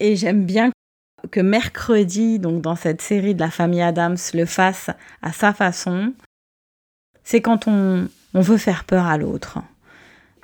et 0.00 0.16
j'aime 0.16 0.44
bien 0.44 0.72
que 1.30 1.40
mercredi, 1.40 2.40
donc 2.40 2.60
dans 2.60 2.76
cette 2.76 3.02
série 3.02 3.36
de 3.36 3.40
la 3.40 3.50
famille 3.50 3.82
Adams, 3.82 4.18
le 4.34 4.46
fasse 4.46 4.90
à 5.22 5.32
sa 5.32 5.54
façon, 5.54 6.12
c'est 7.22 7.40
quand 7.40 7.68
on, 7.68 8.08
on 8.34 8.40
veut 8.40 8.58
faire 8.58 8.82
peur 8.82 9.06
à 9.06 9.16
l'autre. 9.16 9.60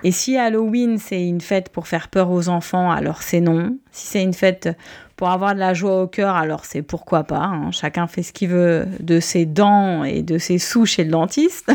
Et 0.03 0.13
si 0.13 0.37
Halloween, 0.37 0.99
c'est 0.99 1.27
une 1.27 1.41
fête 1.41 1.69
pour 1.71 1.87
faire 1.87 2.09
peur 2.09 2.31
aux 2.31 2.49
enfants, 2.49 2.91
alors 2.91 3.23
c'est 3.23 3.41
non. 3.41 3.79
Si 3.91 4.07
c'est 4.07 4.23
une 4.23 4.33
fête 4.33 4.69
pour 5.17 5.29
avoir 5.29 5.55
de 5.55 5.61
la 5.61 5.75
joie 5.75 6.03
au 6.03 6.07
cœur, 6.07 6.37
alors 6.37 6.65
c'est 6.65 6.83
pourquoi 6.83 7.25
pas. 7.25 7.45
Hein. 7.45 7.71
Chacun 7.71 8.07
fait 8.07 8.23
ce 8.23 8.33
qu'il 8.33 8.49
veut 8.49 8.87
de 9.01 9.21
ses 9.21 9.45
dents 9.45 10.05
et 10.05 10.23
de 10.23 10.39
ses 10.39 10.59
sous 10.59 10.87
chez 10.87 11.05
le 11.05 11.11
dentiste. 11.11 11.71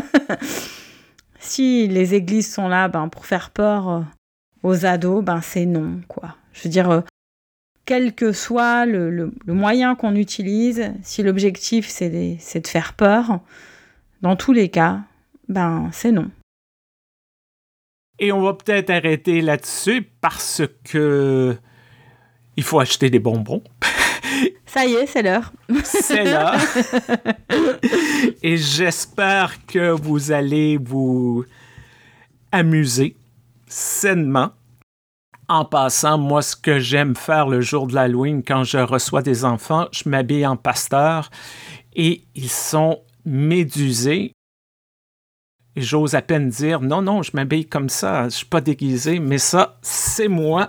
si 1.38 1.86
les 1.86 2.14
églises 2.14 2.52
sont 2.52 2.68
là 2.68 2.88
ben, 2.88 3.08
pour 3.08 3.26
faire 3.26 3.50
peur 3.50 4.04
aux 4.64 4.84
ados, 4.84 5.22
ben 5.22 5.40
c'est 5.40 5.66
non, 5.66 6.00
quoi. 6.08 6.34
Je 6.52 6.64
veux 6.64 6.70
dire, 6.70 7.04
quel 7.84 8.14
que 8.14 8.32
soit 8.32 8.86
le, 8.86 9.10
le 9.10 9.54
moyen 9.54 9.94
qu'on 9.94 10.16
utilise, 10.16 10.90
si 11.02 11.22
l'objectif 11.22 11.86
c'est 11.88 12.10
de, 12.10 12.58
de 12.60 12.66
faire 12.66 12.94
peur, 12.94 13.38
dans 14.22 14.34
tous 14.34 14.52
les 14.52 14.68
cas, 14.68 15.02
ben 15.48 15.88
c'est 15.92 16.10
non. 16.10 16.30
Et 18.18 18.32
on 18.32 18.40
va 18.42 18.54
peut-être 18.54 18.90
arrêter 18.90 19.40
là-dessus 19.40 20.08
parce 20.20 20.62
que 20.84 21.56
il 22.56 22.62
faut 22.62 22.80
acheter 22.80 23.10
des 23.10 23.18
bonbons. 23.18 23.62
Ça 24.66 24.84
y 24.84 24.94
est, 24.94 25.06
c'est 25.06 25.22
l'heure. 25.22 25.52
c'est 25.84 26.24
l'heure. 26.24 26.56
Et 28.42 28.56
j'espère 28.56 29.64
que 29.66 29.90
vous 29.90 30.32
allez 30.32 30.76
vous 30.76 31.44
amuser 32.52 33.16
sainement. 33.66 34.50
En 35.48 35.64
passant, 35.64 36.18
moi, 36.18 36.42
ce 36.42 36.56
que 36.56 36.78
j'aime 36.78 37.14
faire 37.14 37.48
le 37.48 37.60
jour 37.60 37.86
de 37.86 37.94
l'Halloween, 37.94 38.42
quand 38.42 38.64
je 38.64 38.78
reçois 38.78 39.22
des 39.22 39.44
enfants, 39.44 39.86
je 39.92 40.08
m'habille 40.08 40.46
en 40.46 40.56
pasteur 40.56 41.30
et 41.94 42.24
ils 42.34 42.50
sont 42.50 43.00
médusés 43.24 44.32
j'ose 45.76 46.14
à 46.14 46.22
peine 46.22 46.48
dire 46.48 46.80
non, 46.80 47.02
non, 47.02 47.22
je 47.22 47.32
m'habille 47.34 47.66
comme 47.66 47.88
ça, 47.88 48.24
je 48.24 48.36
suis 48.36 48.46
pas 48.46 48.60
déguisé, 48.60 49.18
mais 49.18 49.38
ça, 49.38 49.78
c'est 49.82 50.28
moi. 50.28 50.68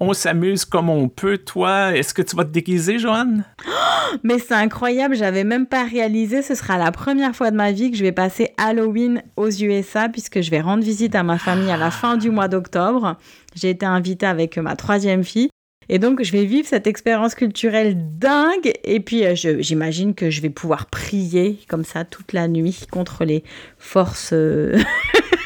On 0.00 0.14
s'amuse 0.14 0.64
comme 0.64 0.88
on 0.88 1.08
peut. 1.08 1.38
Toi, 1.38 1.94
est-ce 1.94 2.14
que 2.14 2.22
tu 2.22 2.34
vas 2.34 2.44
te 2.44 2.50
déguiser, 2.50 2.98
Joanne? 2.98 3.44
mais 4.22 4.38
c'est 4.38 4.54
incroyable, 4.54 5.14
j'avais 5.14 5.44
même 5.44 5.66
pas 5.66 5.84
réalisé. 5.84 6.42
Ce 6.42 6.54
sera 6.54 6.78
la 6.78 6.90
première 6.90 7.36
fois 7.36 7.50
de 7.50 7.56
ma 7.56 7.72
vie 7.72 7.90
que 7.90 7.96
je 7.96 8.02
vais 8.02 8.12
passer 8.12 8.52
Halloween 8.56 9.22
aux 9.36 9.50
USA 9.50 10.08
puisque 10.08 10.40
je 10.40 10.50
vais 10.50 10.60
rendre 10.60 10.82
visite 10.82 11.14
à 11.14 11.22
ma 11.22 11.38
famille 11.38 11.70
à 11.70 11.76
la 11.76 11.90
fin 11.90 12.16
du 12.16 12.30
mois 12.30 12.48
d'octobre. 12.48 13.16
J'ai 13.54 13.70
été 13.70 13.86
invitée 13.86 14.26
avec 14.26 14.58
ma 14.58 14.76
troisième 14.76 15.24
fille. 15.24 15.50
Et 15.94 15.98
donc, 15.98 16.22
je 16.22 16.32
vais 16.32 16.46
vivre 16.46 16.66
cette 16.66 16.86
expérience 16.86 17.34
culturelle 17.34 17.94
dingue. 18.18 18.72
Et 18.82 18.98
puis, 18.98 19.26
euh, 19.26 19.34
j'imagine 19.34 20.14
que 20.14 20.30
je 20.30 20.40
vais 20.40 20.48
pouvoir 20.48 20.86
prier 20.86 21.58
comme 21.68 21.84
ça 21.84 22.06
toute 22.06 22.32
la 22.32 22.48
nuit 22.48 22.86
contre 22.90 23.26
les 23.26 23.44
forces 23.76 24.30
euh, 24.32 24.78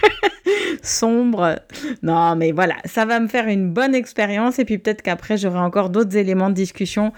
sombres. 0.82 1.56
Non, 2.04 2.36
mais 2.36 2.52
voilà, 2.52 2.76
ça 2.84 3.04
va 3.06 3.18
me 3.18 3.26
faire 3.26 3.48
une 3.48 3.72
bonne 3.72 3.92
expérience. 3.92 4.60
Et 4.60 4.64
puis, 4.64 4.78
peut-être 4.78 5.02
qu'après, 5.02 5.36
j'aurai 5.36 5.58
encore 5.58 5.90
d'autres 5.90 6.16
éléments 6.16 6.48
de 6.48 6.54
discussion 6.54 7.12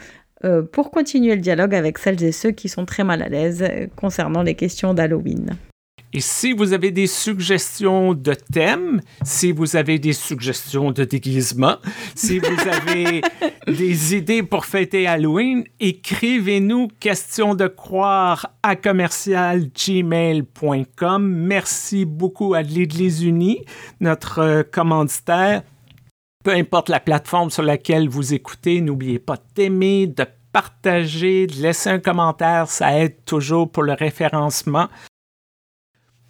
euh, 0.47 0.63
pour 0.63 0.91
continuer 0.91 1.35
le 1.35 1.43
dialogue 1.43 1.75
avec 1.75 1.99
celles 1.99 2.25
et 2.25 2.33
ceux 2.33 2.53
qui 2.53 2.71
sont 2.71 2.87
très 2.87 3.05
mal 3.05 3.23
à 3.23 3.29
l'aise 3.29 3.63
concernant 3.95 4.43
les 4.43 4.55
questions 4.55 4.95
d'Halloween. 4.95 5.51
Et 6.15 6.21
si 6.21 6.55
vous 6.55 6.73
avez 6.73 6.91
des 6.91 7.07
suggestions 7.07 8.15
de 8.15 8.33
thèmes, 8.33 9.03
si 9.25 9.53
vous 9.53 9.77
avez 9.77 9.99
des 9.99 10.15
suggestions 10.15 10.91
de 10.91 11.05
déguisement, 11.05 11.77
si 12.15 12.39
vous 12.39 12.47
avez 12.73 13.21
des 13.67 14.17
idées 14.17 14.43
pour 14.43 14.65
fêter 14.65 15.07
Halloween, 15.07 15.65
écrivez-nous 15.81 16.89
question 16.99 17.55
de 17.55 17.67
croire 17.67 18.55
à 18.63 18.75
commercialgmail.com. 18.75 21.27
Merci 21.27 22.07
beaucoup 22.07 22.55
à 22.55 22.63
l'Église 22.63 23.23
unie, 23.23 23.67
notre 24.01 24.39
euh, 24.39 24.63
commanditaire. 24.63 25.63
Peu 26.43 26.53
importe 26.53 26.89
la 26.89 27.01
plateforme 27.01 27.51
sur 27.51 27.65
laquelle 27.65 28.09
vous 28.09 28.33
écoutez, 28.33 28.81
n'oubliez 28.81 29.19
pas 29.19 29.37
d'aimer, 29.55 30.07
de 30.07 30.25
partager, 30.53 31.47
de 31.47 31.61
laisser 31.61 31.91
un 31.91 31.99
commentaire, 31.99 32.69
ça 32.69 32.99
aide 32.99 33.27
toujours 33.27 33.71
pour 33.71 33.83
le 33.83 33.93
référencement. 33.93 34.89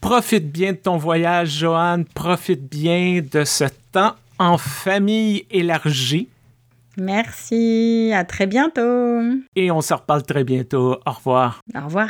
Profite 0.01 0.51
bien 0.51 0.73
de 0.73 0.79
ton 0.79 0.97
voyage, 0.97 1.59
Joanne. 1.59 2.05
Profite 2.05 2.69
bien 2.69 3.21
de 3.21 3.45
ce 3.45 3.65
temps 3.93 4.15
en 4.39 4.57
famille 4.59 5.47
élargie. 5.51 6.29
Merci. 6.97 8.11
À 8.15 8.25
très 8.25 8.47
bientôt. 8.47 9.21
Et 9.55 9.71
on 9.71 9.81
se 9.81 9.95
reparle 9.95 10.23
très 10.23 10.45
bientôt. 10.45 10.99
Au 11.07 11.13
revoir. 11.13 11.61
Au 11.75 11.85
revoir. 11.85 12.09